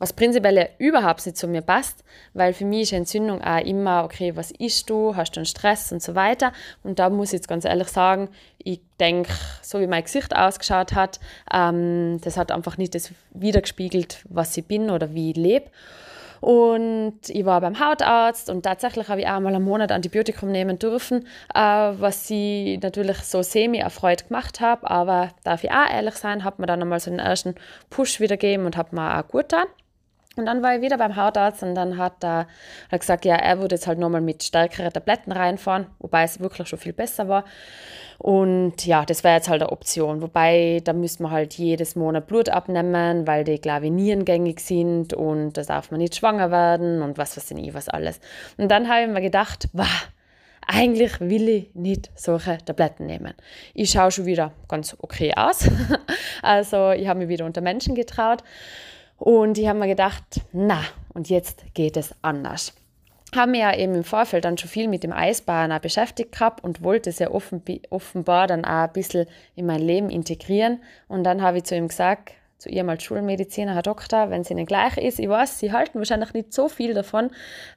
was 0.00 0.14
prinzipiell 0.14 0.56
ja 0.56 0.66
überhaupt 0.78 1.24
nicht 1.26 1.36
zu 1.36 1.46
mir 1.46 1.60
passt, 1.60 2.04
weil 2.32 2.54
für 2.54 2.64
mich 2.64 2.84
ist 2.84 2.92
Entzündung 2.94 3.42
auch 3.42 3.60
immer, 3.60 4.04
okay, 4.04 4.34
was 4.34 4.50
isst 4.50 4.88
du, 4.88 5.14
hast 5.14 5.32
du 5.36 5.40
einen 5.40 5.46
Stress 5.46 5.92
und 5.92 6.02
so 6.02 6.14
weiter. 6.14 6.52
Und 6.82 6.98
da 6.98 7.10
muss 7.10 7.28
ich 7.28 7.34
jetzt 7.34 7.48
ganz 7.48 7.66
ehrlich 7.66 7.88
sagen, 7.88 8.30
ich 8.56 8.80
denke, 8.98 9.30
so 9.62 9.78
wie 9.78 9.86
mein 9.86 10.02
Gesicht 10.02 10.34
ausgeschaut 10.34 10.94
hat, 10.94 11.20
ähm, 11.52 12.18
das 12.22 12.38
hat 12.38 12.50
einfach 12.50 12.78
nicht 12.78 12.94
das 12.94 13.12
wiedergespiegelt, 13.34 14.24
was 14.30 14.56
ich 14.56 14.66
bin 14.66 14.88
oder 14.88 15.12
wie 15.12 15.32
ich 15.32 15.36
lebe. 15.36 15.70
Und 16.40 17.18
ich 17.28 17.44
war 17.44 17.60
beim 17.60 17.78
Hautarzt 17.80 18.50
und 18.50 18.62
tatsächlich 18.62 19.08
habe 19.08 19.20
ich 19.20 19.26
auch 19.26 19.40
mal 19.40 19.54
einen 19.54 19.64
Monat 19.64 19.92
Antibiotikum 19.92 20.50
nehmen 20.50 20.78
dürfen, 20.78 21.26
äh, 21.54 21.60
was 21.60 22.30
ich 22.30 22.80
natürlich 22.82 23.18
so 23.18 23.42
semi-erfreut 23.42 24.28
gemacht 24.28 24.60
habe. 24.60 24.88
Aber 24.90 25.30
darf 25.44 25.64
ich 25.64 25.70
auch 25.70 25.90
ehrlich 25.90 26.14
sein, 26.14 26.44
habe 26.44 26.62
mir 26.62 26.66
dann 26.66 26.82
einmal 26.82 27.00
so 27.00 27.10
den 27.10 27.18
ersten 27.18 27.54
Push 27.90 28.20
wieder 28.20 28.36
gegeben 28.36 28.66
und 28.66 28.76
habe 28.76 28.94
mir 28.94 29.18
auch 29.18 29.28
gut 29.28 29.50
getan. 29.50 29.66
Und 30.40 30.46
dann 30.46 30.62
war 30.62 30.74
ich 30.74 30.80
wieder 30.82 30.98
beim 30.98 31.16
Hautarzt 31.16 31.62
und 31.62 31.74
dann 31.74 31.98
hat 31.98 32.24
er 32.24 32.46
hat 32.90 33.00
gesagt, 33.00 33.24
ja, 33.24 33.36
er 33.36 33.60
würde 33.60 33.76
jetzt 33.76 33.86
halt 33.86 33.98
nochmal 33.98 34.22
mit 34.22 34.42
stärkeren 34.42 34.92
Tabletten 34.92 35.32
reinfahren, 35.32 35.86
wobei 35.98 36.24
es 36.24 36.40
wirklich 36.40 36.66
schon 36.66 36.78
viel 36.78 36.94
besser 36.94 37.28
war. 37.28 37.44
Und 38.16 38.84
ja, 38.86 39.04
das 39.04 39.22
wäre 39.22 39.36
jetzt 39.36 39.48
halt 39.48 39.62
eine 39.62 39.70
Option. 39.70 40.20
Wobei, 40.22 40.80
da 40.84 40.92
müsste 40.92 41.22
man 41.22 41.32
halt 41.32 41.54
jedes 41.54 41.94
Monat 41.94 42.26
Blut 42.26 42.48
abnehmen, 42.48 43.26
weil 43.26 43.44
die, 43.44 43.60
glaube 43.60 43.90
nierengängig 43.90 44.60
sind 44.60 45.12
und 45.12 45.52
da 45.54 45.62
darf 45.62 45.90
man 45.90 45.98
nicht 45.98 46.16
schwanger 46.16 46.50
werden 46.50 47.02
und 47.02 47.18
was 47.18 47.36
weiß 47.36 47.50
ich, 47.52 47.74
was 47.74 47.88
alles. 47.88 48.20
Und 48.56 48.70
dann 48.70 48.88
habe 48.88 49.02
ich 49.02 49.08
mir 49.08 49.20
gedacht, 49.20 49.68
wow, 49.72 50.08
eigentlich 50.66 51.20
will 51.20 51.48
ich 51.48 51.74
nicht 51.74 52.10
solche 52.14 52.58
Tabletten 52.64 53.06
nehmen. 53.06 53.34
Ich 53.74 53.90
schaue 53.90 54.10
schon 54.10 54.26
wieder 54.26 54.52
ganz 54.68 54.96
okay 55.00 55.32
aus. 55.36 55.68
also 56.42 56.90
ich 56.90 57.08
habe 57.08 57.20
mich 57.20 57.28
wieder 57.28 57.44
unter 57.44 57.60
Menschen 57.60 57.94
getraut. 57.94 58.42
Und 59.20 59.58
ich 59.58 59.68
habe 59.68 59.78
mir 59.78 59.86
gedacht, 59.86 60.40
na, 60.52 60.82
und 61.12 61.28
jetzt 61.28 61.62
geht 61.74 61.98
es 61.98 62.14
anders. 62.22 62.72
Haben 63.36 63.50
mir 63.52 63.60
ja 63.60 63.76
eben 63.76 63.94
im 63.94 64.02
Vorfeld 64.02 64.46
dann 64.46 64.56
schon 64.56 64.70
viel 64.70 64.88
mit 64.88 65.04
dem 65.04 65.12
Eisbahn 65.12 65.78
beschäftigt 65.82 66.32
gehabt 66.32 66.64
und 66.64 66.82
wollte 66.82 67.10
es 67.10 67.18
ja 67.18 67.30
offen, 67.30 67.62
offenbar 67.90 68.46
dann 68.46 68.64
auch 68.64 68.88
ein 68.88 68.92
bisschen 68.94 69.26
in 69.54 69.66
mein 69.66 69.82
Leben 69.82 70.08
integrieren. 70.08 70.80
Und 71.06 71.24
dann 71.24 71.42
habe 71.42 71.58
ich 71.58 71.64
zu 71.64 71.76
ihm 71.76 71.88
gesagt, 71.88 72.32
zu 72.56 72.70
ihrem 72.70 72.88
als 72.88 73.02
Schulmediziner, 73.02 73.74
Herr 73.74 73.82
Doktor, 73.82 74.30
wenn 74.30 74.40
es 74.40 74.50
Ihnen 74.50 74.66
gleich 74.66 74.96
ist, 74.96 75.18
ich 75.18 75.28
weiß, 75.28 75.58
Sie 75.58 75.72
halten 75.72 75.98
wahrscheinlich 75.98 76.32
nicht 76.32 76.52
so 76.52 76.68
viel 76.68 76.94
davon 76.94 77.30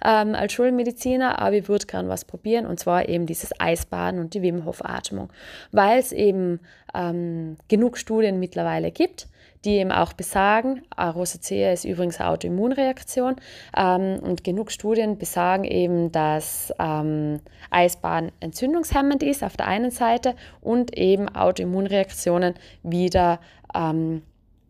ähm, 0.03 0.35
als 0.35 0.53
Schulmediziner, 0.53 1.39
aber 1.39 1.55
ich 1.55 1.67
würde 1.67 1.85
gerne 1.85 2.09
was 2.09 2.25
probieren 2.25 2.65
und 2.65 2.79
zwar 2.79 3.07
eben 3.07 3.25
dieses 3.25 3.51
Eisbaden 3.59 4.19
und 4.19 4.33
die 4.33 4.41
Wim 4.41 4.65
Hof 4.65 4.83
Atmung, 4.83 5.29
weil 5.71 5.99
es 5.99 6.11
eben 6.11 6.59
ähm, 6.93 7.57
genug 7.69 7.97
Studien 7.97 8.39
mittlerweile 8.39 8.91
gibt, 8.91 9.27
die 9.65 9.77
eben 9.77 9.91
auch 9.91 10.13
besagen, 10.13 10.81
Rosacea 10.97 11.71
ist 11.71 11.85
übrigens 11.85 12.19
eine 12.19 12.29
Autoimmunreaktion 12.29 13.35
ähm, 13.75 14.19
und 14.21 14.43
genug 14.43 14.71
Studien 14.71 15.17
besagen 15.17 15.63
eben, 15.63 16.11
dass 16.11 16.73
ähm, 16.79 17.39
Eisbaden 17.69 18.31
entzündungshemmend 18.39 19.23
ist 19.23 19.43
auf 19.43 19.55
der 19.55 19.67
einen 19.67 19.91
Seite 19.91 20.35
und 20.61 20.97
eben 20.97 21.29
Autoimmunreaktionen 21.29 22.55
wieder 22.83 23.39
ähm, 23.73 24.21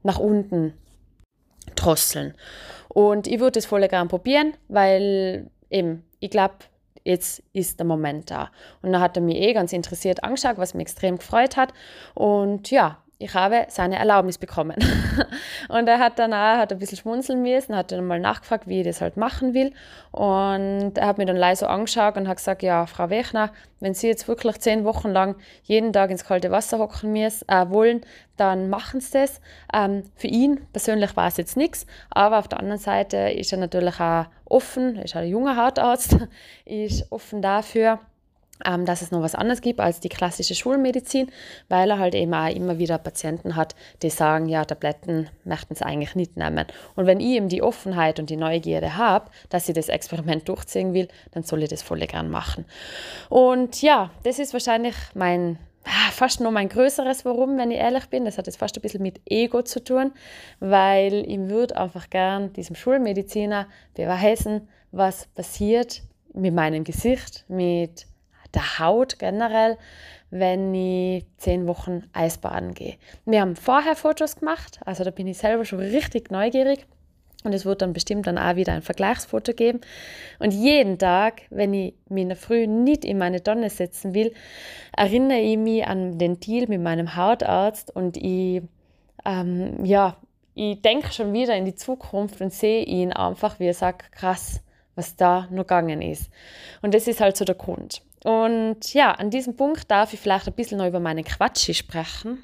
nach 0.03 0.19
unten 0.19 0.73
drosseln. 1.75 2.35
Und 2.89 3.27
ich 3.27 3.39
würde 3.39 3.53
das 3.53 3.65
voll 3.65 3.87
gerne 3.87 4.09
probieren, 4.09 4.53
weil 4.67 5.49
eben, 5.69 6.03
ich 6.19 6.29
glaube, 6.29 6.55
jetzt 7.03 7.43
ist 7.53 7.79
der 7.79 7.85
Moment 7.85 8.31
da. 8.31 8.51
Und 8.81 8.91
dann 8.93 9.01
hat 9.01 9.17
er 9.17 9.23
mich 9.23 9.37
eh 9.37 9.53
ganz 9.53 9.73
interessiert 9.73 10.23
angeschaut, 10.23 10.57
was 10.57 10.73
mich 10.73 10.83
extrem 10.83 11.17
gefreut 11.17 11.57
hat. 11.57 11.73
Und 12.13 12.71
ja, 12.71 13.02
ich 13.19 13.33
habe 13.33 13.65
seine 13.69 13.97
Erlaubnis 13.97 14.37
bekommen. 14.37 14.75
und 15.69 15.87
er 15.87 15.99
hat 15.99 16.19
danach 16.19 16.57
hat 16.57 16.71
ein 16.73 16.79
bisschen 16.79 16.97
schmunzeln 16.97 17.41
müssen, 17.41 17.75
hat 17.75 17.91
dann 17.91 18.05
mal 18.05 18.19
nachgefragt, 18.19 18.67
wie 18.67 18.81
ich 18.81 18.87
das 18.87 19.01
halt 19.01 19.17
machen 19.17 19.53
will. 19.53 19.71
Und 20.11 20.97
er 20.97 21.07
hat 21.07 21.17
mir 21.17 21.25
dann 21.25 21.37
leise 21.37 21.69
angeschaut 21.69 22.17
und 22.17 22.27
hat 22.27 22.37
gesagt, 22.37 22.63
ja, 22.63 22.85
Frau 22.85 23.09
Wechner, 23.09 23.51
wenn 23.79 23.93
Sie 23.93 24.07
jetzt 24.07 24.27
wirklich 24.27 24.59
zehn 24.59 24.83
Wochen 24.83 25.09
lang 25.09 25.35
jeden 25.63 25.93
Tag 25.93 26.09
ins 26.09 26.25
kalte 26.25 26.51
Wasser 26.51 26.79
hocken 26.79 27.11
müssen, 27.13 27.47
äh, 27.47 27.69
wollen, 27.69 28.01
dann 28.37 28.69
machen 28.69 28.99
Sie 28.99 29.13
das. 29.13 29.39
Ähm, 29.73 30.03
für 30.15 30.27
ihn 30.27 30.59
persönlich 30.73 31.15
war 31.15 31.27
es 31.27 31.37
jetzt 31.37 31.55
nichts, 31.55 31.85
aber 32.09 32.39
auf 32.39 32.47
der 32.47 32.59
anderen 32.59 32.79
Seite 32.79 33.17
ist 33.17 33.51
er 33.51 33.59
natürlich 33.59 33.99
auch 33.99 34.25
offen, 34.45 34.97
er 34.97 35.05
ist 35.05 35.15
ein 35.15 35.27
junger 35.27 35.55
Hautarzt, 35.55 36.17
ist 36.65 37.11
offen 37.11 37.41
dafür, 37.41 37.99
ähm, 38.65 38.85
dass 38.85 39.01
es 39.01 39.11
noch 39.11 39.21
was 39.21 39.35
anderes 39.35 39.61
gibt 39.61 39.79
als 39.79 39.99
die 39.99 40.09
klassische 40.09 40.55
Schulmedizin, 40.55 41.29
weil 41.69 41.89
er 41.89 41.99
halt 41.99 42.15
eben 42.15 42.33
auch 42.33 42.53
immer 42.53 42.77
wieder 42.77 42.97
Patienten 42.97 43.55
hat, 43.55 43.75
die 44.01 44.09
sagen, 44.09 44.47
ja, 44.47 44.65
Tabletten 44.65 45.29
möchten 45.43 45.75
sie 45.75 45.85
eigentlich 45.85 46.15
nicht 46.15 46.37
nehmen. 46.37 46.65
Und 46.95 47.05
wenn 47.05 47.19
ich 47.19 47.27
eben 47.27 47.49
die 47.49 47.61
Offenheit 47.61 48.19
und 48.19 48.29
die 48.29 48.37
Neugierde 48.37 48.97
habe, 48.97 49.29
dass 49.49 49.67
ich 49.67 49.75
das 49.75 49.89
Experiment 49.89 50.47
durchziehen 50.47 50.93
will, 50.93 51.07
dann 51.31 51.43
soll 51.43 51.63
ich 51.63 51.69
das 51.69 51.81
voll 51.81 51.99
gern 51.99 52.29
machen. 52.29 52.65
Und 53.29 53.81
ja, 53.81 54.11
das 54.23 54.39
ist 54.39 54.53
wahrscheinlich 54.53 54.95
mein 55.13 55.57
ah, 55.85 56.11
fast 56.11 56.39
noch 56.39 56.51
mein 56.51 56.69
größeres 56.69 57.25
Warum, 57.25 57.57
wenn 57.57 57.71
ich 57.71 57.77
ehrlich 57.77 58.05
bin. 58.07 58.25
Das 58.25 58.37
hat 58.37 58.47
jetzt 58.47 58.57
fast 58.57 58.77
ein 58.77 58.81
bisschen 58.81 59.01
mit 59.01 59.21
Ego 59.25 59.61
zu 59.63 59.83
tun, 59.83 60.13
weil 60.59 61.25
ich 61.27 61.39
würde 61.39 61.77
einfach 61.77 62.09
gern 62.09 62.53
diesem 62.53 62.75
Schulmediziner 62.75 63.67
beweisen, 63.93 64.69
was 64.91 65.27
passiert 65.27 66.01
mit 66.33 66.53
meinem 66.53 66.83
Gesicht, 66.83 67.45
mit 67.47 68.05
der 68.53 68.79
Haut 68.79 69.19
generell, 69.19 69.77
wenn 70.29 70.73
ich 70.73 71.25
zehn 71.37 71.67
Wochen 71.67 72.03
Eisbaden 72.13 72.73
gehe. 72.73 72.95
Wir 73.25 73.41
haben 73.41 73.55
vorher 73.55 73.95
Fotos 73.95 74.37
gemacht, 74.37 74.79
also 74.85 75.03
da 75.03 75.11
bin 75.11 75.27
ich 75.27 75.37
selber 75.37 75.65
schon 75.65 75.79
richtig 75.79 76.31
neugierig. 76.31 76.85
Und 77.43 77.53
es 77.53 77.65
wird 77.65 77.81
dann 77.81 77.93
bestimmt 77.93 78.25
dann 78.25 78.37
auch 78.37 78.55
wieder 78.55 78.73
ein 78.73 78.81
Vergleichsfoto 78.81 79.53
geben. 79.53 79.81
Und 80.39 80.51
jeden 80.51 80.97
Tag, 80.97 81.41
wenn 81.49 81.73
ich 81.73 81.93
mich 82.07 82.21
in 82.21 82.29
der 82.29 82.37
Früh 82.37 82.67
nicht 82.67 83.03
in 83.03 83.17
meine 83.17 83.43
Tonne 83.43 83.69
setzen 83.69 84.13
will, 84.13 84.33
erinnere 84.95 85.39
ich 85.39 85.57
mich 85.57 85.85
an 85.85 86.17
den 86.17 86.39
Deal 86.39 86.67
mit 86.67 86.81
meinem 86.81 87.15
Hautarzt 87.15 87.93
und 87.93 88.15
ich, 88.17 88.61
ähm, 89.25 89.83
ja, 89.83 90.17
ich 90.55 90.81
denke 90.81 91.11
schon 91.11 91.33
wieder 91.33 91.55
in 91.55 91.65
die 91.65 91.75
Zukunft 91.75 92.39
und 92.39 92.53
sehe 92.53 92.83
ihn 92.85 93.11
einfach, 93.11 93.59
wie 93.59 93.67
er 93.67 93.73
sagt, 93.73 94.11
krass, 94.11 94.61
was 94.95 95.15
da 95.15 95.47
noch 95.49 95.63
gegangen 95.63 96.01
ist. 96.01 96.29
Und 96.81 96.93
das 96.93 97.07
ist 97.07 97.19
halt 97.19 97.35
so 97.35 97.43
der 97.45 97.55
Grund. 97.55 98.03
Und 98.23 98.93
ja, 98.93 99.11
an 99.11 99.29
diesem 99.29 99.55
Punkt 99.55 99.89
darf 99.91 100.13
ich 100.13 100.19
vielleicht 100.19 100.47
ein 100.47 100.53
bisschen 100.53 100.77
noch 100.77 100.87
über 100.87 100.99
meine 100.99 101.23
Quatschi 101.23 101.73
sprechen. 101.73 102.43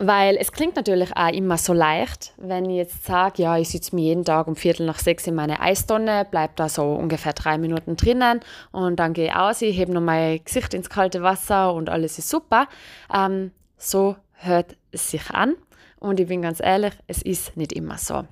Weil 0.00 0.36
es 0.36 0.52
klingt 0.52 0.76
natürlich 0.76 1.16
auch 1.16 1.32
immer 1.32 1.58
so 1.58 1.72
leicht, 1.72 2.32
wenn 2.36 2.70
ich 2.70 2.76
jetzt 2.76 3.04
sage, 3.04 3.42
ja, 3.42 3.58
ich 3.58 3.68
sitze 3.68 3.96
mir 3.96 4.02
jeden 4.02 4.24
Tag 4.24 4.46
um 4.46 4.54
Viertel 4.54 4.86
nach 4.86 5.00
sechs 5.00 5.26
in 5.26 5.34
meine 5.34 5.60
Eistonne, 5.60 6.24
bleibe 6.24 6.52
da 6.54 6.68
so 6.68 6.84
ungefähr 6.84 7.32
drei 7.32 7.58
Minuten 7.58 7.96
drinnen 7.96 8.40
und 8.70 9.00
dann 9.00 9.12
gehe 9.12 9.26
ich 9.26 9.34
aus, 9.34 9.60
ich 9.60 9.76
hebe 9.76 9.92
noch 9.92 10.00
mein 10.00 10.40
Gesicht 10.44 10.72
ins 10.72 10.88
kalte 10.88 11.22
Wasser 11.24 11.74
und 11.74 11.90
alles 11.90 12.16
ist 12.16 12.28
super. 12.28 12.68
Ähm, 13.12 13.50
so 13.76 14.14
hört 14.34 14.76
es 14.92 15.10
sich 15.10 15.30
an 15.30 15.56
und 15.98 16.20
ich 16.20 16.28
bin 16.28 16.42
ganz 16.42 16.60
ehrlich, 16.60 16.92
es 17.08 17.20
ist 17.22 17.56
nicht 17.56 17.72
immer 17.72 17.98
so. 17.98 18.22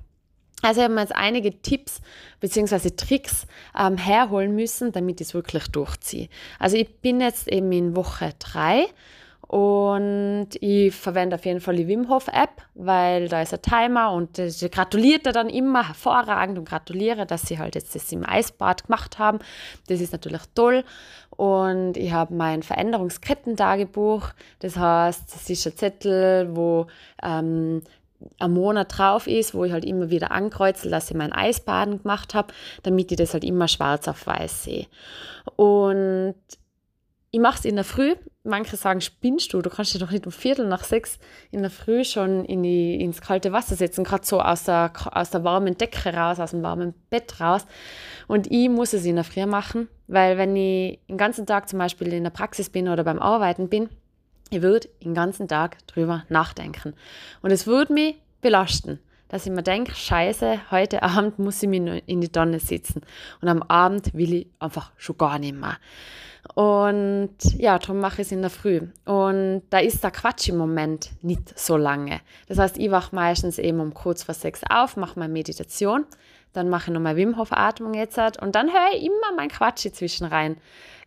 Also 0.63 0.81
ich 0.81 0.85
habe 0.85 0.95
mir 0.95 1.01
jetzt 1.01 1.15
einige 1.15 1.61
Tipps 1.61 2.01
bzw. 2.39 2.89
Tricks 2.91 3.45
ähm, 3.77 3.97
herholen 3.97 4.55
müssen, 4.55 4.91
damit 4.91 5.21
ich 5.21 5.27
es 5.27 5.33
wirklich 5.33 5.67
durchziehe. 5.67 6.29
Also 6.59 6.77
ich 6.77 6.99
bin 6.99 7.21
jetzt 7.21 7.47
eben 7.47 7.71
in 7.71 7.95
Woche 7.95 8.33
drei 8.39 8.87
und 9.47 10.49
ich 10.59 10.93
verwende 10.93 11.35
auf 11.35 11.45
jeden 11.45 11.61
Fall 11.61 11.77
die 11.77 11.87
Wim 11.87 12.09
Hof 12.09 12.27
App, 12.27 12.63
weil 12.73 13.29
da 13.29 13.41
ist 13.41 13.53
ein 13.53 13.61
Timer 13.61 14.11
und 14.11 14.37
ich 14.39 14.59
gratuliere 14.69 15.31
dann 15.31 15.49
immer 15.49 15.87
hervorragend 15.87 16.57
und 16.57 16.67
gratuliere, 16.67 17.25
dass 17.25 17.43
sie 17.43 17.57
halt 17.57 17.75
jetzt 17.75 17.95
das 17.95 18.11
im 18.11 18.27
Eisbad 18.27 18.87
gemacht 18.87 19.19
haben. 19.19 19.39
Das 19.87 20.01
ist 20.01 20.11
natürlich 20.11 20.41
toll. 20.53 20.83
Und 21.29 21.95
ich 21.95 22.11
habe 22.11 22.33
mein 22.33 22.61
Veränderungskettentagebuch. 22.61 24.31
Das 24.59 24.75
heißt, 24.75 25.33
es 25.33 25.49
ist 25.49 25.67
ein 25.67 25.77
Zettel, 25.77 26.53
wo 26.53 26.87
ähm, 27.23 27.83
ein 28.39 28.51
Monat 28.51 28.97
drauf 28.97 29.27
ist, 29.27 29.53
wo 29.53 29.63
ich 29.63 29.71
halt 29.71 29.85
immer 29.85 30.09
wieder 30.09 30.31
ankreuze, 30.31 30.89
dass 30.89 31.09
ich 31.09 31.17
mein 31.17 31.33
Eisbaden 31.33 32.01
gemacht 32.01 32.33
habe, 32.33 32.53
damit 32.83 33.11
ich 33.11 33.17
das 33.17 33.33
halt 33.33 33.43
immer 33.43 33.67
schwarz 33.67 34.07
auf 34.07 34.25
weiß 34.25 34.63
sehe. 34.63 34.87
Und 35.55 36.35
ich 37.31 37.39
mache 37.39 37.59
es 37.59 37.65
in 37.65 37.75
der 37.75 37.83
Früh. 37.83 38.15
Manche 38.43 38.77
sagen, 38.77 39.01
spinnst 39.01 39.51
du? 39.51 39.61
Du 39.61 39.69
kannst 39.69 39.93
dich 39.93 40.01
doch 40.01 40.11
nicht 40.11 40.25
um 40.25 40.31
Viertel 40.31 40.67
nach 40.67 40.83
sechs 40.83 41.19
in 41.51 41.61
der 41.61 41.69
Früh 41.69 42.05
schon 42.05 42.45
in 42.45 42.63
die, 42.63 43.01
ins 43.01 43.21
kalte 43.21 43.51
Wasser 43.51 43.75
setzen, 43.75 44.05
gerade 44.05 44.25
so 44.25 44.41
aus 44.41 44.63
der, 44.63 44.93
aus 45.11 45.31
der 45.31 45.43
warmen 45.43 45.77
Decke 45.77 46.13
raus, 46.13 46.39
aus 46.39 46.51
dem 46.51 46.63
warmen 46.63 46.93
Bett 47.09 47.39
raus. 47.41 47.65
Und 48.27 48.49
ich 48.49 48.69
muss 48.69 48.93
es 48.93 49.05
in 49.05 49.15
der 49.15 49.25
Früh 49.25 49.45
machen, 49.45 49.89
weil 50.07 50.37
wenn 50.37 50.55
ich 50.55 50.99
den 51.09 51.17
ganzen 51.17 51.45
Tag 51.45 51.67
zum 51.67 51.79
Beispiel 51.79 52.13
in 52.13 52.23
der 52.23 52.31
Praxis 52.31 52.69
bin 52.69 52.87
oder 52.87 53.03
beim 53.03 53.19
Arbeiten 53.19 53.67
bin, 53.67 53.89
ich 54.49 54.61
würde 54.61 54.89
den 55.03 55.13
ganzen 55.13 55.47
Tag 55.47 55.85
drüber 55.87 56.23
nachdenken. 56.29 56.93
Und 57.41 57.51
es 57.51 57.67
würde 57.67 57.93
mich 57.93 58.15
belasten, 58.41 58.99
dass 59.29 59.45
ich 59.45 59.51
mir 59.51 59.63
denke, 59.63 59.93
scheiße, 59.93 60.71
heute 60.71 61.03
Abend 61.03 61.39
muss 61.39 61.61
ich 61.61 61.69
mir 61.69 62.01
in 62.07 62.21
die 62.21 62.29
Tonne 62.29 62.59
sitzen. 62.59 63.01
Und 63.41 63.47
am 63.47 63.61
Abend 63.63 64.13
will 64.13 64.33
ich 64.33 64.47
einfach 64.59 64.91
schon 64.97 65.17
gar 65.17 65.39
nicht 65.39 65.55
mehr. 65.55 65.77
Und 66.55 67.35
ja, 67.57 67.77
darum 67.77 67.99
mache 67.99 68.21
ich 68.21 68.27
es 68.27 68.31
in 68.31 68.41
der 68.41 68.49
Früh. 68.49 68.81
Und 69.05 69.63
da 69.69 69.79
ist 69.79 70.03
der 70.03 70.11
Quatsch 70.11 70.47
im 70.49 70.57
Moment 70.57 71.11
nicht 71.21 71.57
so 71.59 71.75
lange. 71.75 72.21
Das 72.47 72.57
heißt, 72.57 72.77
ich 72.77 72.89
wache 72.89 73.13
meistens 73.13 73.59
eben 73.59 73.79
um 73.79 73.93
kurz 73.93 74.23
vor 74.23 74.33
sechs 74.33 74.61
auf, 74.69 74.95
mache 74.95 75.19
meine 75.19 75.33
Meditation, 75.33 76.05
dann 76.53 76.69
mache 76.69 76.89
ich 76.89 76.93
noch 76.93 77.01
meine 77.01 77.17
Wim 77.17 77.37
Hof 77.37 77.51
Atmung 77.51 77.93
jetzt 77.93 78.17
und 78.17 78.55
dann 78.55 78.71
höre 78.71 78.95
ich 78.95 79.03
immer 79.03 79.35
mein 79.35 79.49
Quatsch 79.49 79.87
zwischen 79.91 80.25
rein 80.25 80.57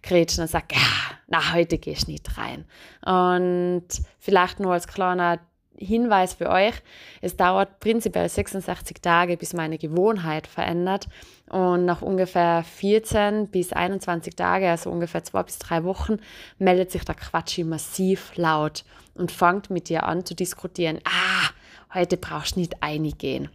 grätschen 0.03 0.43
und 0.43 0.49
sage, 0.49 0.67
ja, 0.73 1.17
na, 1.27 1.53
heute 1.53 1.79
gehst 1.79 2.07
du 2.07 2.13
nicht 2.13 2.39
rein. 2.39 2.65
Und 3.05 3.87
vielleicht 4.19 4.61
nur 4.61 4.73
als 4.73 4.89
kleiner 4.89 5.41
Hinweis 5.77 6.35
für 6.35 6.51
euch, 6.51 6.75
es 7.23 7.37
dauert 7.37 7.81
prinzipiell 7.81 8.29
66 8.29 9.01
Tage, 9.01 9.37
bis 9.37 9.55
meine 9.55 9.79
Gewohnheit 9.79 10.47
verändert. 10.47 11.09
Und 11.49 11.87
nach 11.87 12.03
ungefähr 12.03 12.65
14 12.65 13.49
bis 13.49 13.73
21 13.73 14.37
Tage, 14.37 14.69
also 14.69 14.91
ungefähr 14.91 15.25
zwei 15.25 15.43
bis 15.43 15.59
drei 15.59 15.85
Wochen, 15.85 16.19
meldet 16.59 16.91
sich 16.91 17.05
der 17.05 17.15
Quatschi 17.15 17.65
massiv 17.65 18.37
laut 18.37 18.85
und 19.15 19.33
fängt 19.33 19.71
mit 19.71 19.89
dir 19.89 20.05
an 20.05 20.25
zu 20.25 20.35
diskutieren. 20.35 20.99
Ah, 21.05 21.51
heute 21.95 22.19
brauchst 22.19 22.57
du 22.57 22.61
nicht 22.61 22.83
eingehen. 22.83 23.49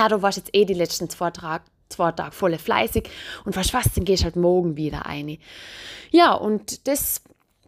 Ah, 0.00 0.08
du 0.08 0.22
warst 0.22 0.38
jetzt 0.38 0.54
eh 0.54 0.64
die 0.64 0.72
letzten 0.72 1.10
zwei, 1.10 1.30
Tage 1.30 1.64
zwei 1.90 2.10
Tage 2.12 2.32
voll 2.32 2.56
fleißig 2.56 3.10
und 3.44 3.54
weißt 3.54 3.74
was, 3.74 3.92
dann 3.94 4.06
gehst 4.06 4.24
halt 4.24 4.34
morgen 4.34 4.78
wieder 4.78 5.04
ein. 5.04 5.36
Ja, 6.10 6.32
und 6.32 6.88
das 6.88 7.20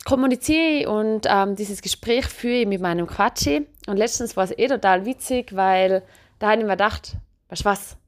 kommuniziere 0.07 0.68
ich 0.68 0.87
und 0.87 1.27
ähm, 1.29 1.57
dieses 1.57 1.83
Gespräch 1.83 2.25
führe 2.25 2.61
ich 2.61 2.66
mit 2.66 2.81
meinem 2.81 3.07
Quatschi. 3.07 3.66
Und 3.87 3.99
letztens 3.99 4.35
war 4.35 4.45
es 4.45 4.57
eh 4.57 4.66
total 4.66 5.05
witzig, 5.05 5.55
weil 5.55 6.03
da 6.38 6.53
habe 6.53 6.61
ich 6.61 6.66
mir 6.66 6.73
gedacht, 6.73 7.16
weißt 7.51 7.66
was, 7.66 7.99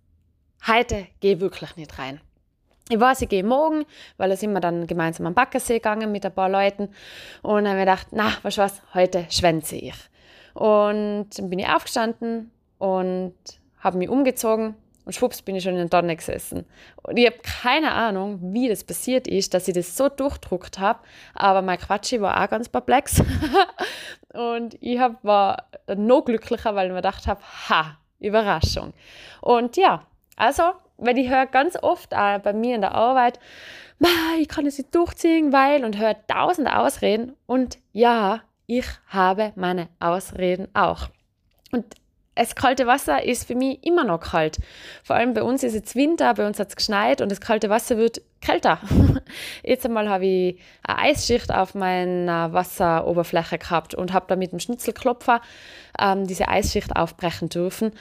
heute 0.67 1.07
gehe 1.21 1.35
ich 1.35 1.41
wirklich 1.41 1.77
nicht 1.77 1.99
rein. 1.99 2.23
Ich 2.89 2.99
weiß, 2.99 3.21
ich 3.21 3.29
gehe 3.29 3.45
morgen, 3.45 3.85
weil 4.17 4.31
da 4.31 4.37
sind 4.37 4.53
wir 4.53 4.61
dann 4.61 4.87
gemeinsam 4.87 5.27
am 5.27 5.35
Backersee 5.35 5.75
gegangen 5.75 6.13
mit 6.13 6.25
ein 6.25 6.35
paar 6.35 6.49
Leuten. 6.49 6.89
Und 7.43 7.65
dann 7.65 7.69
habe 7.69 7.81
ich 7.81 7.85
gedacht, 7.85 8.07
na, 8.13 8.33
weißt 8.43 8.57
du 8.57 8.63
was, 8.63 8.81
heute 8.95 9.27
schwänze 9.29 9.77
ich. 9.77 9.95
Und 10.55 11.29
dann 11.37 11.51
bin 11.51 11.59
ich 11.59 11.69
aufgestanden 11.69 12.53
und 12.79 13.35
habe 13.85 13.99
mich 13.99 14.09
umgezogen 14.09 14.75
und 15.05 15.15
schwupps 15.15 15.43
bin 15.43 15.55
ich 15.55 15.63
schon 15.63 15.75
in 15.75 15.89
der 15.89 15.91
Tonne 15.91 16.17
gesessen. 16.17 16.65
Und 17.03 17.19
ich 17.19 17.27
habe 17.27 17.37
keine 17.43 17.93
Ahnung, 17.93 18.39
wie 18.55 18.69
das 18.69 18.85
passiert 18.85 19.29
ist, 19.29 19.53
dass 19.53 19.69
ich 19.69 19.75
das 19.75 19.97
so 19.97 20.09
durchdruckt 20.09 20.79
habe. 20.79 21.01
Aber 21.35 21.61
mein 21.61 21.79
Quatschi 21.79 22.21
war 22.21 22.43
auch 22.43 22.49
ganz 22.49 22.71
perplex. 22.71 23.23
und 24.33 24.77
ich 24.81 24.99
hab, 24.99 25.23
war 25.23 25.69
noch 25.95 26.25
glücklicher, 26.25 26.75
weil 26.75 26.87
ich 26.87 26.93
mir 26.93 26.99
gedacht 26.99 27.27
habe, 27.27 27.41
ha, 27.69 27.99
Überraschung. 28.19 28.95
Und 29.43 29.77
ja, 29.77 30.07
also, 30.37 30.63
weil 30.97 31.19
ich 31.19 31.29
höre 31.29 31.47
ganz 31.47 31.77
oft 31.81 32.15
auch 32.15 32.39
bei 32.39 32.55
mir 32.55 32.75
in 32.75 32.81
der 32.81 32.95
Arbeit, 32.95 33.39
ich 34.41 34.49
kann 34.49 34.67
es 34.67 34.79
nicht 34.79 34.95
durchziehen, 34.95 35.53
weil, 35.53 35.85
und 35.85 35.99
höre 35.99 36.27
tausend 36.27 36.69
Ausreden. 36.69 37.37
Und 37.47 37.79
ja, 37.93 38.41
ich 38.67 38.87
habe 39.09 39.53
meine 39.55 39.89
Ausreden 40.01 40.69
auch. 40.75 41.09
Und 41.73 41.95
das 42.35 42.55
kalte 42.55 42.87
Wasser 42.87 43.25
ist 43.25 43.47
für 43.47 43.55
mich 43.55 43.85
immer 43.85 44.05
noch 44.05 44.21
kalt. 44.21 44.59
Vor 45.03 45.17
allem 45.17 45.35
bei 45.35 45.43
uns 45.43 45.63
ist 45.63 45.75
es 45.75 45.95
Winter, 45.95 46.35
bei 46.35 46.47
uns 46.47 46.59
hat 46.59 46.69
es 46.69 46.77
geschneit 46.77 47.21
und 47.21 47.31
das 47.31 47.41
kalte 47.41 47.71
Wasser 47.71 47.97
wird 47.97 48.23
kälter. 48.41 48.79
Jetzt 49.63 49.87
einmal 49.87 50.09
habe 50.09 50.27
ich 50.27 50.61
eine 50.83 50.99
Eisschicht 50.99 51.53
auf 51.53 51.75
meiner 51.75 52.53
Wasseroberfläche 52.53 53.59
gehabt 53.59 53.95
und 53.95 54.13
habe 54.13 54.27
da 54.29 54.37
mit 54.37 54.53
dem 54.53 54.59
Schnitzelklopfer 54.59 55.41
ähm, 55.99 56.27
diese 56.27 56.49
Eisschicht 56.49 56.95
aufbrechen 56.95 57.49
dürfen. 57.49 57.93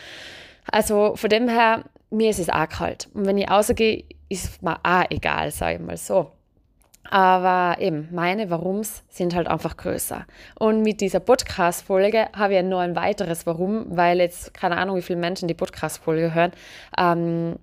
Also 0.71 1.15
von 1.15 1.29
dem 1.29 1.47
her, 1.47 1.83
mir 2.09 2.29
ist 2.29 2.39
es 2.39 2.49
auch 2.49 2.69
kalt. 2.69 3.09
Und 3.13 3.25
wenn 3.25 3.37
ich 3.37 3.49
rausgehe, 3.49 4.05
ist 4.29 4.61
mir 4.63 4.77
auch 4.83 5.05
egal, 5.09 5.51
sage 5.51 5.75
ich 5.75 5.81
mal 5.81 5.97
so. 5.97 6.31
Aber 7.09 7.79
eben, 7.79 8.07
meine 8.11 8.49
Warums 8.49 9.03
sind 9.09 9.35
halt 9.35 9.47
einfach 9.47 9.77
größer. 9.77 10.25
Und 10.57 10.81
mit 10.81 11.01
dieser 11.01 11.19
Podcast-Folge 11.19 12.27
habe 12.33 12.53
ich 12.53 12.57
ja 12.57 12.63
noch 12.63 12.79
ein 12.79 12.95
weiteres 12.95 13.45
Warum, 13.45 13.85
weil 13.89 14.19
jetzt 14.19 14.53
keine 14.53 14.77
Ahnung, 14.77 14.95
wie 14.95 15.01
viele 15.01 15.19
Menschen 15.19 15.47
die 15.47 15.53
Podcast-Folge 15.53 16.33
hören. 16.33 16.51
Ähm, 16.97 17.57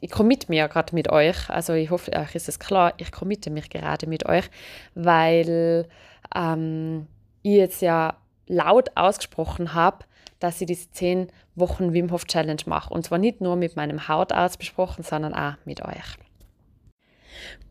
ich 0.00 0.10
committe 0.10 0.46
mich 0.48 0.58
ja 0.58 0.66
gerade 0.66 0.94
mit 0.94 1.10
euch. 1.10 1.48
Also 1.48 1.74
ich 1.74 1.90
hoffe, 1.90 2.12
euch 2.12 2.34
ist 2.34 2.48
es 2.48 2.58
klar, 2.58 2.94
ich 2.96 3.12
committe 3.12 3.50
mich 3.50 3.70
gerade 3.70 4.06
mit 4.06 4.26
euch, 4.26 4.50
weil 4.94 5.86
ähm, 6.34 7.06
ich 7.42 7.56
jetzt 7.56 7.82
ja 7.82 8.16
laut 8.46 8.90
ausgesprochen 8.96 9.74
habe, 9.74 10.04
dass 10.40 10.60
ich 10.60 10.66
diese 10.66 10.90
10 10.90 11.28
Wochen 11.54 11.92
Wim 11.92 12.10
Hof 12.10 12.24
Challenge 12.24 12.62
mache. 12.66 12.92
Und 12.92 13.04
zwar 13.04 13.18
nicht 13.18 13.40
nur 13.40 13.56
mit 13.56 13.76
meinem 13.76 14.08
Hautarzt 14.08 14.58
besprochen, 14.58 15.04
sondern 15.04 15.34
auch 15.34 15.54
mit 15.64 15.84
euch. 15.84 16.16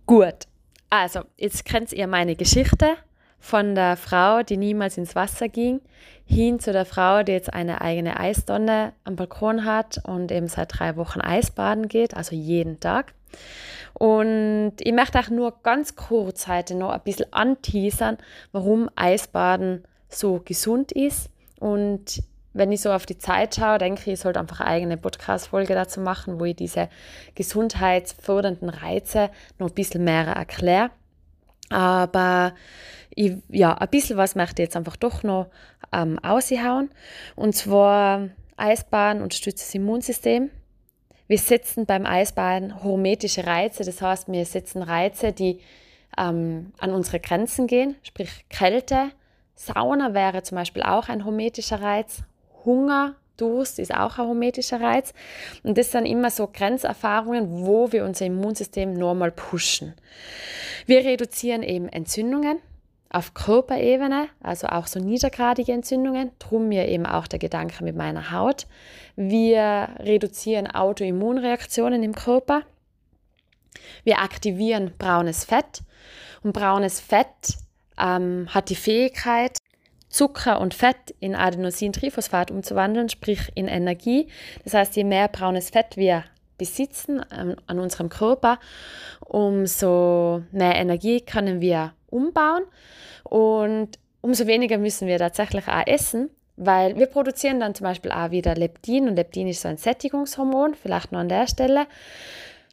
Gut, 0.06 0.48
also, 0.89 1.21
jetzt 1.38 1.65
kennt 1.65 1.93
ihr 1.93 2.08
meine 2.08 2.36
Geschichte 2.36 2.95
von 3.39 3.75
der 3.75 3.95
Frau, 3.95 4.43
die 4.43 4.58
niemals 4.58 4.97
ins 4.97 5.15
Wasser 5.15 5.47
ging, 5.47 5.82
hin 6.25 6.60
zu 6.60 6.73
der 6.73 6.86
Frau, 6.86 7.23
die 7.23 7.32
jetzt 7.32 7.54
eine 7.54 7.82
eigene 7.82 8.19
Eisdonne 8.19 8.93
am 9.04 9.15
Balkon 9.15 9.65
hat 9.65 10.02
und 10.04 10.32
eben 10.32 10.47
seit 10.47 10.78
drei 10.78 10.95
Wochen 10.95 11.21
Eisbaden 11.21 11.88
geht, 11.88 12.15
also 12.15 12.36
jeden 12.36 12.80
Tag. 12.80 13.13
Und 13.93 14.73
ich 14.80 14.93
möchte 14.93 15.19
auch 15.19 15.30
nur 15.30 15.54
ganz 15.63 15.95
kurz 15.95 16.47
heute 16.47 16.75
noch 16.75 16.91
ein 16.91 17.02
bisschen 17.04 17.32
anteasern, 17.32 18.17
warum 18.52 18.89
Eisbaden 18.95 19.84
so 20.10 20.41
gesund 20.43 20.91
ist 20.91 21.30
und 21.60 22.21
wenn 22.54 22.72
ich 22.72 22.82
so 22.82 22.92
auf 22.92 23.06
die 23.06 23.18
Zeit 23.18 23.56
schaue, 23.56 23.78
denke 23.78 24.02
ich, 24.02 24.14
ich 24.14 24.20
sollte 24.20 24.40
einfach 24.40 24.60
eine 24.60 24.70
eigene 24.70 24.98
Podcast-Folge 24.98 25.74
dazu 25.74 26.02
machen, 26.02 26.40
wo 26.40 26.46
ich 26.46 26.56
diese 26.56 26.90
gesundheitsfördernden 27.36 28.70
Reize 28.70 29.30
noch 29.60 29.70
ein 29.70 29.76
bisschen 29.76 30.04
mehr 30.04 30.26
erkläre. 30.26 30.92
Aber 31.70 32.54
ich, 33.12 33.34
ja, 33.50 33.76
ein 33.76 33.90
bisschen 33.90 34.18
was 34.18 34.36
möchte 34.36 34.62
ich 34.62 34.68
jetzt 34.68 34.78
einfach 34.78 34.96
doch 34.96 35.24
noch 35.24 35.48
ähm, 35.92 36.18
aushauen. 36.20 36.90
Und 37.36 37.56
zwar 37.56 38.30
Eisbahn 38.58 39.22
unterstützt 39.22 39.62
das 39.62 39.76
Immunsystem. 39.76 40.50
Wir 41.28 41.38
setzen 41.38 41.86
beim 41.86 42.08
Eisbahn 42.08 42.84
hormetische 42.84 43.46
Reize, 43.46 43.84
das 43.84 44.02
heißt, 44.02 44.32
wir 44.32 44.46
setzen 44.46 44.82
Reize, 44.82 45.32
die 45.32 45.60
ähm, 46.18 46.74
an 46.80 46.92
unsere 46.92 47.20
Grenzen 47.20 47.68
gehen, 47.68 47.96
sprich 48.02 48.46
Kälte. 48.50 49.12
Sauna 49.56 50.16
wäre 50.16 50.42
zum 50.42 50.58
Beispiel 50.58 50.82
auch 50.82 51.08
ein 51.08 51.26
hormetischer 51.26 51.82
Reiz. 51.82 52.24
Hunger, 52.65 53.15
Durst 53.38 53.80
ist 53.80 53.93
auch 53.93 54.17
ein 54.17 54.28
hormetischer 54.28 54.82
Reiz. 54.82 55.13
Und 55.63 55.78
das 55.78 55.91
sind 55.91 56.06
immer 56.06 56.30
so 56.30 56.48
Grenzerfahrungen, 56.48 57.65
wo 57.65 57.91
wir 57.91 58.04
unser 58.04 58.26
Immunsystem 58.26 58.93
normal 58.93 59.32
pushen. 59.32 59.93
Wir 60.86 61.06
reduzieren 61.06 61.63
eben 61.63 61.88
Entzündungen. 61.88 62.60
auf 63.12 63.34
Körperebene, 63.34 64.30
also 64.39 64.67
auch 64.67 64.86
so 64.86 65.00
niedergradige 65.00 65.72
Entzündungen, 65.72 66.30
drum 66.38 66.67
mir 66.67 66.88
eben 66.88 67.08
auch 67.08 67.26
der 67.26 67.39
Gedanke 67.39 67.84
mit 67.84 67.95
meiner 67.95 68.32
Haut. 68.32 68.67
Wir 69.15 69.89
reduzieren 69.98 70.67
Autoimmunreaktionen 70.67 72.04
im 72.04 72.13
Körper. 72.13 72.62
Wir 74.04 74.19
aktivieren 74.19 74.93
braunes 74.98 75.43
Fett 75.43 75.82
und 76.43 76.54
braunes 76.54 77.00
Fett 77.00 77.58
ähm, 77.98 78.48
hat 78.50 78.69
die 78.69 78.76
Fähigkeit, 78.76 79.58
Zucker 80.10 80.60
und 80.60 80.74
Fett 80.74 81.15
in 81.19 81.36
Adenosintriphosphat 81.36 82.52
umzuwandeln, 82.52 83.10
sprich 83.10 83.52
in 83.56 83.67
Energie. 83.67 84.28
Das 84.63 84.74
heißt, 84.74 84.95
je 84.95 85.04
mehr 85.04 85.28
braunes 85.28 85.69
Fett 85.69 85.98
wir 85.98 86.24
besitzen 86.58 87.24
ähm, 87.32 87.56
an 87.67 87.80
unserem 87.80 88.10
Körper, 88.10 88.60
umso 89.26 90.43
mehr 90.52 90.76
Energie 90.76 91.22
können 91.22 91.62
wir 91.62 91.93
umbauen 92.10 92.63
und 93.24 93.98
umso 94.22 94.45
weniger 94.45 94.78
müssen 94.78 95.08
wir 95.08 95.17
tatsächlich 95.17 95.67
auch 95.67 95.88
essen, 95.88 96.30
weil 96.58 96.98
wir 96.98 97.08
produzieren 97.08 97.62
dann 97.62 97.74
zum 97.74 97.86
Beispiel 97.86 98.12
auch 98.12 98.32
wieder 98.32 98.56
Leptin 98.56 99.08
und 99.08 99.15
Leptin 99.15 99.48
ist 99.48 99.62
so 99.62 99.69
ein 99.69 99.78
Sättigungshormon, 99.78 100.76
vielleicht 100.76 101.12
nur 101.12 101.22
an 101.22 101.30
der 101.30 101.48
Stelle. 101.48 101.88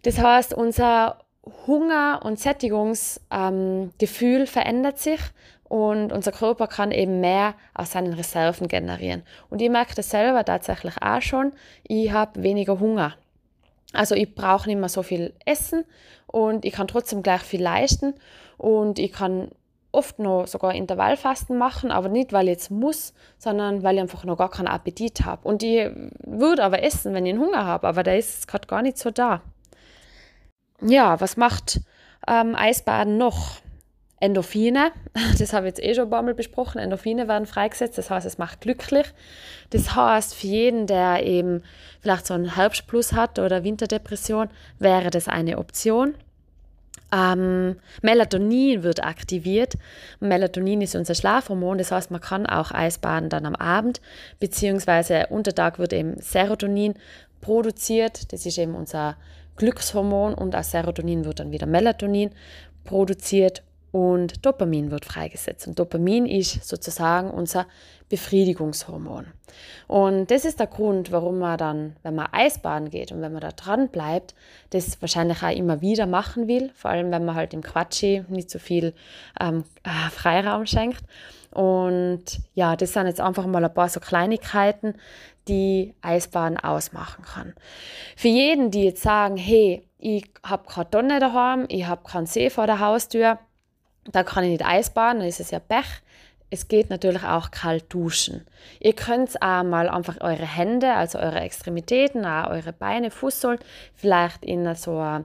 Das 0.03 0.19
heißt, 0.19 0.55
unser 0.55 1.19
Hunger- 1.67 2.21
und 2.25 2.41
Sättigungsgefühl 2.41 4.41
ähm, 4.41 4.47
verändert 4.47 4.99
sich 4.99 5.21
und 5.69 6.13
unser 6.13 6.33
Körper 6.33 6.67
kann 6.67 6.93
eben 6.93 7.21
mehr 7.21 7.55
aus 7.75 7.93
seinen 7.93 8.13
Reserven 8.13 8.69
generieren. 8.69 9.23
Und 9.51 9.61
ich 9.61 9.71
merke 9.71 9.95
das 9.95 10.11
selber 10.11 10.45
tatsächlich 10.45 10.95
auch 11.03 11.23
schon, 11.23 11.53
ich 11.83 12.13
habe 12.13 12.43
weniger 12.43 12.79
Hunger. 12.79 13.15
Also 13.93 14.15
ich 14.15 14.35
brauche 14.35 14.69
nicht 14.69 14.79
mehr 14.79 14.89
so 14.89 15.03
viel 15.03 15.35
Essen 15.45 15.85
und 16.27 16.65
ich 16.65 16.73
kann 16.73 16.89
trotzdem 16.89 17.23
gleich 17.23 17.43
viel 17.43 17.63
leisten 17.63 18.15
und 18.59 18.99
ich 18.99 19.13
kann 19.13 19.51
oft 19.93 20.19
noch 20.19 20.47
sogar 20.47 20.75
Intervallfasten 20.75 21.57
machen, 21.57 21.91
aber 21.91 22.09
nicht, 22.09 22.33
weil 22.33 22.47
ich 22.47 22.53
jetzt 22.53 22.71
muss, 22.71 23.15
sondern 23.39 23.83
weil 23.83 23.97
ich 23.97 24.03
einfach 24.03 24.25
noch 24.25 24.37
gar 24.37 24.51
keinen 24.51 24.69
Appetit 24.69 25.25
habe. 25.25 25.49
Und 25.49 25.63
ich 25.63 25.89
würde 26.23 26.63
aber 26.63 26.83
essen, 26.83 27.15
wenn 27.15 27.25
ich 27.25 27.33
einen 27.33 27.43
Hunger 27.43 27.65
habe, 27.65 27.89
aber 27.89 28.03
der 28.03 28.19
ist 28.19 28.47
gerade 28.47 28.67
gar 28.67 28.83
nicht 28.83 28.99
so 28.99 29.11
da. 29.11 29.41
Ja, 30.83 31.19
was 31.21 31.39
macht 31.39 31.81
ähm, 32.29 32.55
Eisbaden 32.55 33.17
noch? 33.17 33.57
Endorphine, 34.19 34.93
das 35.39 35.53
habe 35.53 35.67
ich 35.67 35.77
jetzt 35.77 35.85
eh 35.85 35.95
schon 35.95 36.05
ein 36.05 36.11
paar 36.11 36.23
Mal 36.23 36.35
besprochen, 36.35 36.79
Endorphine 36.79 37.29
werden 37.29 37.47
freigesetzt, 37.47 37.99
das 37.99 38.11
heißt, 38.11 38.27
es 38.27 38.39
macht 38.39 38.63
glücklich. 38.63 39.07
Das 39.71 39.95
heißt, 39.95 40.35
für 40.35 40.47
jeden, 40.47 40.87
der 40.87 41.25
eben 41.25 41.63
vielleicht 42.01 42.27
so 42.27 42.35
einen 42.35 42.55
Herbstplus 42.55 43.13
hat 43.13 43.39
oder 43.39 43.65
Winterdepression, 43.65 44.49
wäre 44.79 45.11
das 45.11 45.29
eine 45.29 45.59
Option. 45.59 46.15
Ähm, 47.13 47.77
Melatonin 48.03 48.83
wird 48.83 49.05
aktiviert. 49.05 49.75
Melatonin 50.21 50.81
ist 50.81 50.97
unser 50.97 51.15
Schlafhormon, 51.15 51.79
das 51.79 51.93
heißt, 51.93 52.11
man 52.11 52.21
kann 52.21 52.47
auch 52.47 52.73
Eisbaden 52.73 53.29
dann 53.29 53.47
am 53.47 53.55
Abend, 53.55 54.01
beziehungsweise 54.41 55.27
unter 55.29 55.55
Tag 55.55 55.79
wird 55.79 55.93
eben 55.93 56.19
Serotonin 56.21 56.95
produziert, 57.41 58.33
das 58.33 58.47
ist 58.47 58.59
eben 58.59 58.75
unser 58.75 59.17
Glückshormon 59.57 60.35
und 60.35 60.57
aus 60.57 60.71
Serotonin 60.71 61.25
wird 61.25 61.41
dann 61.41 61.53
wieder 61.53 61.67
Melatonin 61.67 62.31
produziert 62.85 63.63
und 63.97 64.45
Dopamin 64.45 64.91
wird 64.91 65.07
freigesetzt. 65.07 65.67
Und 65.67 65.79
Dopamin 65.79 66.27
ist 66.27 66.69
sozusagen 66.69 67.31
unser 67.31 67.65
Befriedigungshormon. 68.11 69.25
Und 69.89 70.31
das 70.31 70.45
ist 70.45 70.61
der 70.61 70.67
Grund, 70.67 71.13
warum 71.13 71.39
man 71.39 71.57
dann, 71.57 71.97
wenn 72.03 72.15
man 72.15 72.29
Eisbaden 72.31 72.91
geht 72.91 73.11
und 73.11 73.23
wenn 73.23 73.33
man 73.33 73.41
da 73.41 73.53
dran 73.53 73.89
bleibt, 73.89 74.35
das 74.69 75.01
wahrscheinlich 75.01 75.43
auch 75.43 75.57
immer 75.57 75.81
wieder 75.81 76.05
machen 76.05 76.47
will, 76.47 76.71
vor 76.75 76.91
allem 76.91 77.11
wenn 77.11 77.25
man 77.25 77.37
halt 77.37 77.55
im 77.55 77.63
Quatschi 77.63 78.23
nicht 78.29 78.51
so 78.51 78.59
viel 78.59 78.93
ähm, 79.41 79.65
äh, 79.83 80.11
Freiraum 80.11 80.67
schenkt. 80.67 81.03
Und 81.51 82.25
ja, 82.53 82.77
das 82.77 82.93
sind 82.93 83.07
jetzt 83.07 83.23
einfach 83.23 83.47
mal 83.47 83.65
ein 83.65 83.73
paar 83.73 83.89
so 83.89 84.01
Kleinigkeiten, 84.01 84.97
die 85.49 85.95
Eisbaden 86.03 86.59
ausmachen 86.59 87.25
kann. 87.25 87.55
Für 88.15 88.29
jeden, 88.29 88.71
die 88.71 88.85
jetzt 88.85 89.03
sagen, 89.03 89.39
hey, 89.39 89.89
ich 89.97 90.27
habe 90.43 90.69
gerade 90.69 90.91
Donne 90.91 91.19
daheim, 91.19 91.65
ich 91.71 91.87
habe 91.87 92.07
keinen 92.07 92.27
See 92.27 92.51
vor 92.51 92.67
der 92.67 92.81
Haustür, 92.81 93.39
da 94.13 94.23
kann 94.23 94.45
ich 94.45 94.51
nicht 94.51 94.67
Eisbaden, 94.67 95.21
dann 95.21 95.29
ist 95.29 95.41
es 95.41 95.51
ja 95.51 95.59
Pech. 95.59 96.03
Es 96.49 96.69
geht 96.69 96.91
natürlich 96.91 97.25
auch 97.25 97.51
kalt 97.51 97.93
duschen. 97.93 98.47
Ihr 98.79 98.93
könnt 98.93 99.43
auch 99.43 99.65
mal 99.65 99.89
einfach 99.89 100.21
eure 100.21 100.47
Hände, 100.47 100.93
also 100.95 101.19
eure 101.19 101.41
Extremitäten, 101.41 102.25
auch 102.25 102.51
eure 102.51 102.73
Beine, 102.73 103.11
Fußsohlen, 103.11 103.59
vielleicht 103.95 104.45
in 104.45 104.73
so 104.77 104.99
eine, 104.99 105.25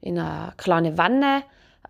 in 0.00 0.18
eine 0.18 0.52
kleine 0.56 0.96
Wanne 0.96 1.42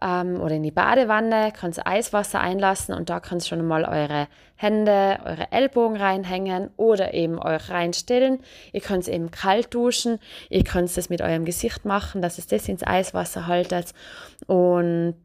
ähm, 0.03 0.41
oder 0.41 0.55
in 0.55 0.63
die 0.63 0.71
Badewanne, 0.71 1.53
könnt 1.53 1.87
Eiswasser 1.87 2.41
einlassen 2.41 2.95
und 2.95 3.11
da 3.11 3.21
könnt 3.21 3.43
ihr 3.43 3.49
schon 3.49 3.67
mal 3.67 3.85
eure 3.85 4.29
Hände, 4.57 5.19
eure 5.25 5.53
Ellbogen 5.53 5.97
reinhängen 5.97 6.71
oder 6.77 7.13
eben 7.13 7.39
euch 7.39 7.71
reinstellen. 7.71 8.41
Ihr 8.73 8.81
könnt 8.81 9.07
eben 9.09 9.31
kalt 9.31 9.75
duschen, 9.75 10.19
ihr 10.49 10.65
könnt 10.65 10.97
es 10.97 11.11
mit 11.11 11.21
eurem 11.21 11.45
Gesicht 11.45 11.85
machen, 11.85 12.23
dass 12.23 12.39
es 12.39 12.47
das 12.47 12.69
ins 12.69 12.87
Eiswasser 12.87 13.47
haltet 13.47 13.93
und 14.47 15.21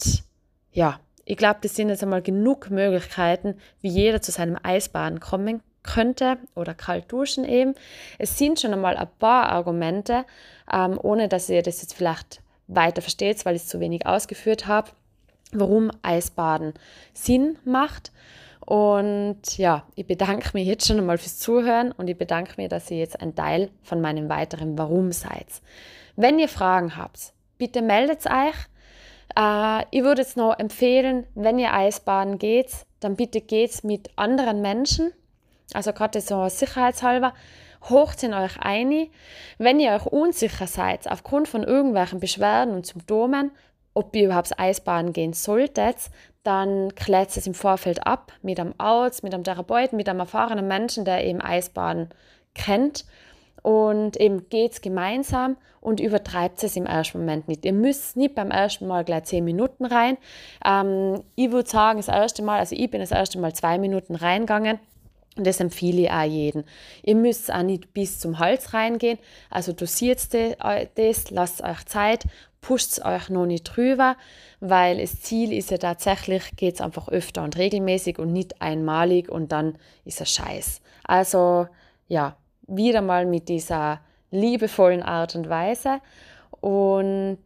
ja, 0.75 0.99
ich 1.23 1.37
glaube, 1.37 1.59
das 1.61 1.75
sind 1.75 1.89
jetzt 1.89 2.03
einmal 2.03 2.21
genug 2.21 2.69
Möglichkeiten, 2.69 3.55
wie 3.81 3.87
jeder 3.87 4.21
zu 4.21 4.31
seinem 4.31 4.57
Eisbaden 4.61 5.19
kommen 5.19 5.63
könnte 5.81 6.37
oder 6.53 6.73
kalt 6.73 7.11
duschen 7.11 7.45
eben. 7.45 7.75
Es 8.19 8.37
sind 8.37 8.59
schon 8.59 8.73
einmal 8.73 8.97
ein 8.97 9.07
paar 9.17 9.49
Argumente, 9.49 10.25
ähm, 10.71 10.99
ohne 11.01 11.29
dass 11.29 11.49
ihr 11.49 11.63
das 11.63 11.81
jetzt 11.81 11.93
vielleicht 11.93 12.41
weiter 12.67 13.01
versteht, 13.01 13.43
weil 13.45 13.55
ich 13.55 13.63
es 13.63 13.67
zu 13.69 13.79
wenig 13.79 14.05
ausgeführt 14.05 14.67
habe, 14.67 14.91
warum 15.51 15.91
Eisbaden 16.01 16.73
Sinn 17.13 17.57
macht. 17.63 18.11
Und 18.59 19.57
ja, 19.57 19.85
ich 19.95 20.07
bedanke 20.07 20.49
mich 20.53 20.67
jetzt 20.67 20.87
schon 20.87 20.97
einmal 20.97 21.19
fürs 21.19 21.37
Zuhören 21.37 21.91
und 21.93 22.07
ich 22.07 22.17
bedanke 22.17 22.53
mich, 22.57 22.67
dass 22.69 22.91
ihr 22.91 22.97
jetzt 22.97 23.21
ein 23.21 23.35
Teil 23.35 23.69
von 23.83 24.01
meinem 24.01 24.27
weiteren 24.27 24.77
Warum 24.77 25.11
seid. 25.11 25.47
Wenn 26.15 26.39
ihr 26.39 26.49
Fragen 26.49 26.97
habt, 26.97 27.33
bitte 27.57 27.81
meldet 27.81 28.25
euch. 28.25 28.55
Äh, 29.37 29.85
ich 29.91 30.03
würde 30.03 30.21
jetzt 30.21 30.37
noch 30.37 30.57
empfehlen, 30.57 31.25
wenn 31.35 31.59
ihr 31.59 31.73
Eisbaden 31.73 32.37
geht, 32.37 32.71
dann 32.99 33.15
bitte 33.15 33.41
geht 33.41 33.83
mit 33.83 34.09
anderen 34.15 34.61
Menschen. 34.61 35.11
Also 35.73 35.93
gerade 35.93 36.21
so 36.21 36.47
sicherheitshalber, 36.47 37.33
hocht 37.89 38.23
in 38.23 38.33
euch 38.33 38.57
ein. 38.59 39.07
Wenn 39.57 39.79
ihr 39.79 39.91
euch 39.91 40.05
unsicher 40.05 40.67
seid 40.67 41.09
aufgrund 41.09 41.47
von 41.47 41.63
irgendwelchen 41.63 42.19
Beschwerden 42.19 42.73
und 42.73 42.85
Symptomen, 42.85 43.51
ob 43.93 44.15
ihr 44.15 44.25
überhaupt 44.25 44.59
Eisbaden 44.59 45.13
gehen 45.13 45.33
solltet, 45.33 45.97
dann 46.43 46.93
klärt 46.95 47.35
es 47.35 47.47
im 47.47 47.53
Vorfeld 47.53 48.05
ab 48.05 48.31
mit 48.41 48.59
einem 48.59 48.75
Arzt, 48.77 49.23
mit 49.23 49.33
einem 49.33 49.43
Therapeuten, 49.43 49.97
mit 49.97 50.07
einem 50.09 50.19
erfahrenen 50.19 50.67
Menschen, 50.67 51.05
der 51.05 51.25
eben 51.25 51.41
Eisbaden 51.41 52.09
kennt 52.53 53.05
und 53.65 54.15
eben 54.17 54.47
geht 54.49 54.73
es 54.73 54.81
gemeinsam 54.81 55.57
und 55.81 55.99
übertreibt 55.99 56.63
es 56.63 56.75
im 56.75 56.85
ersten 56.85 57.17
Moment 57.17 57.47
nicht. 57.47 57.65
Ihr 57.65 57.73
müsst 57.73 58.15
nicht 58.15 58.35
beim 58.35 58.51
ersten 58.51 58.85
Mal 58.85 59.03
gleich 59.03 59.23
zehn 59.23 59.43
Minuten 59.43 59.85
rein. 59.85 60.17
Ähm, 60.63 61.23
ich 61.35 61.51
würde 61.51 61.67
sagen, 61.67 61.97
das 61.97 62.07
erste 62.07 62.43
Mal, 62.43 62.59
also 62.59 62.75
ich 62.75 62.91
bin 62.91 63.01
das 63.01 63.09
erste 63.09 63.39
Mal 63.39 63.55
zwei 63.55 63.79
Minuten 63.79 64.13
reingegangen. 64.13 64.77
Und 65.35 65.47
das 65.47 65.59
empfehle 65.59 66.03
ich 66.03 66.11
auch 66.11 66.21
jedem. 66.21 66.63
Ihr 67.01 67.15
müsst 67.15 67.51
auch 67.51 67.63
nicht 67.63 67.91
bis 67.91 68.19
zum 68.19 68.37
Hals 68.37 68.75
reingehen. 68.75 69.17
Also 69.49 69.73
dosiert 69.73 70.19
das, 70.31 71.31
lasst 71.31 71.63
euch 71.63 71.85
Zeit, 71.87 72.25
pusht 72.61 73.03
euch 73.03 73.29
noch 73.29 73.47
nicht 73.47 73.63
drüber, 73.63 74.15
weil 74.59 74.99
das 74.99 75.21
Ziel 75.21 75.51
ist 75.51 75.71
ja 75.71 75.79
tatsächlich, 75.79 76.55
geht 76.55 76.75
es 76.75 76.81
einfach 76.81 77.07
öfter 77.07 77.41
und 77.41 77.57
regelmäßig 77.57 78.19
und 78.19 78.31
nicht 78.31 78.61
einmalig 78.61 79.27
und 79.27 79.51
dann 79.51 79.79
ist 80.05 80.21
es 80.21 80.29
scheiß. 80.29 80.81
Also 81.03 81.67
ja, 82.07 82.37
wieder 82.67 83.01
mal 83.01 83.25
mit 83.25 83.49
dieser 83.49 83.99
liebevollen 84.31 85.03
Art 85.03 85.35
und 85.35 85.49
Weise. 85.49 86.01
Und 86.61 87.39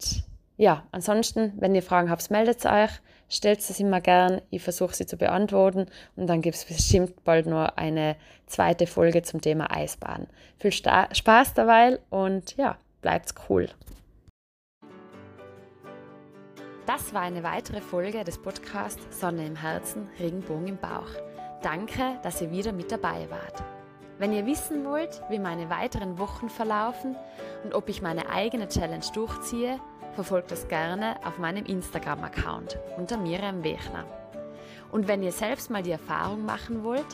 ja, 0.56 0.84
ansonsten, 0.92 1.52
wenn 1.56 1.74
ihr 1.74 1.82
Fragen 1.82 2.10
habt, 2.10 2.30
meldet 2.30 2.64
euch, 2.66 2.90
stellt 3.28 3.60
es 3.60 3.80
immer 3.80 4.00
gern. 4.00 4.42
Ich 4.50 4.62
versuche 4.62 4.94
sie 4.94 5.06
zu 5.06 5.16
beantworten 5.16 5.86
und 6.16 6.26
dann 6.26 6.42
gibt 6.42 6.56
es 6.56 6.64
bestimmt 6.64 7.24
bald 7.24 7.46
nur 7.46 7.78
eine 7.78 8.16
zweite 8.46 8.86
Folge 8.86 9.22
zum 9.22 9.40
Thema 9.40 9.74
Eisbahn. 9.74 10.26
Viel 10.58 10.72
Spaß 10.72 11.54
dabei 11.54 11.98
und 12.10 12.56
ja, 12.56 12.76
bleibt's 13.00 13.34
cool. 13.48 13.68
Das 16.86 17.14
war 17.14 17.22
eine 17.22 17.44
weitere 17.44 17.80
Folge 17.80 18.24
des 18.24 18.36
Podcasts 18.36 19.20
Sonne 19.20 19.46
im 19.46 19.54
Herzen, 19.54 20.08
Regenbogen 20.18 20.66
im 20.66 20.76
Bauch. 20.76 21.08
Danke, 21.62 22.18
dass 22.22 22.42
ihr 22.42 22.50
wieder 22.50 22.72
mit 22.72 22.90
dabei 22.90 23.30
wart. 23.30 23.79
Wenn 24.20 24.34
ihr 24.34 24.44
wissen 24.44 24.84
wollt, 24.84 25.22
wie 25.30 25.38
meine 25.38 25.70
weiteren 25.70 26.18
Wochen 26.18 26.50
verlaufen 26.50 27.16
und 27.64 27.72
ob 27.72 27.88
ich 27.88 28.02
meine 28.02 28.28
eigene 28.28 28.68
Challenge 28.68 29.06
durchziehe, 29.14 29.80
verfolgt 30.14 30.50
das 30.50 30.68
gerne 30.68 31.16
auf 31.24 31.38
meinem 31.38 31.64
Instagram-Account 31.64 32.78
unter 32.98 33.16
Miriam 33.16 33.64
Wechner. 33.64 34.04
Und 34.92 35.08
wenn 35.08 35.22
ihr 35.22 35.32
selbst 35.32 35.70
mal 35.70 35.82
die 35.82 35.92
Erfahrung 35.92 36.44
machen 36.44 36.84
wollt, 36.84 37.06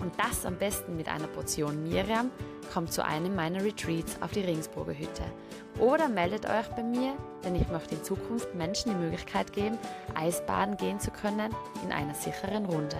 und 0.00 0.12
das 0.18 0.44
am 0.44 0.56
besten 0.56 0.96
mit 0.96 1.08
einer 1.08 1.28
Portion 1.28 1.84
Miriam, 1.84 2.32
kommt 2.74 2.92
zu 2.92 3.04
einem 3.04 3.36
meiner 3.36 3.62
Retreats 3.62 4.16
auf 4.20 4.32
die 4.32 4.40
Regensburger 4.40 4.94
Hütte. 4.94 5.22
Oder 5.78 6.08
meldet 6.08 6.46
euch 6.46 6.66
bei 6.74 6.82
mir, 6.82 7.12
denn 7.44 7.54
ich 7.54 7.68
möchte 7.68 7.94
in 7.94 8.02
Zukunft 8.02 8.56
Menschen 8.56 8.90
die 8.90 8.98
Möglichkeit 8.98 9.52
geben, 9.52 9.78
Eisbaden 10.16 10.76
gehen 10.76 10.98
zu 10.98 11.12
können 11.12 11.54
in 11.84 11.92
einer 11.92 12.14
sicheren 12.14 12.64
Runde. 12.64 12.96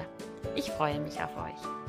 Ich 0.55 0.71
freue 0.71 1.01
mich 1.01 1.21
auf 1.21 1.37
euch. 1.37 1.80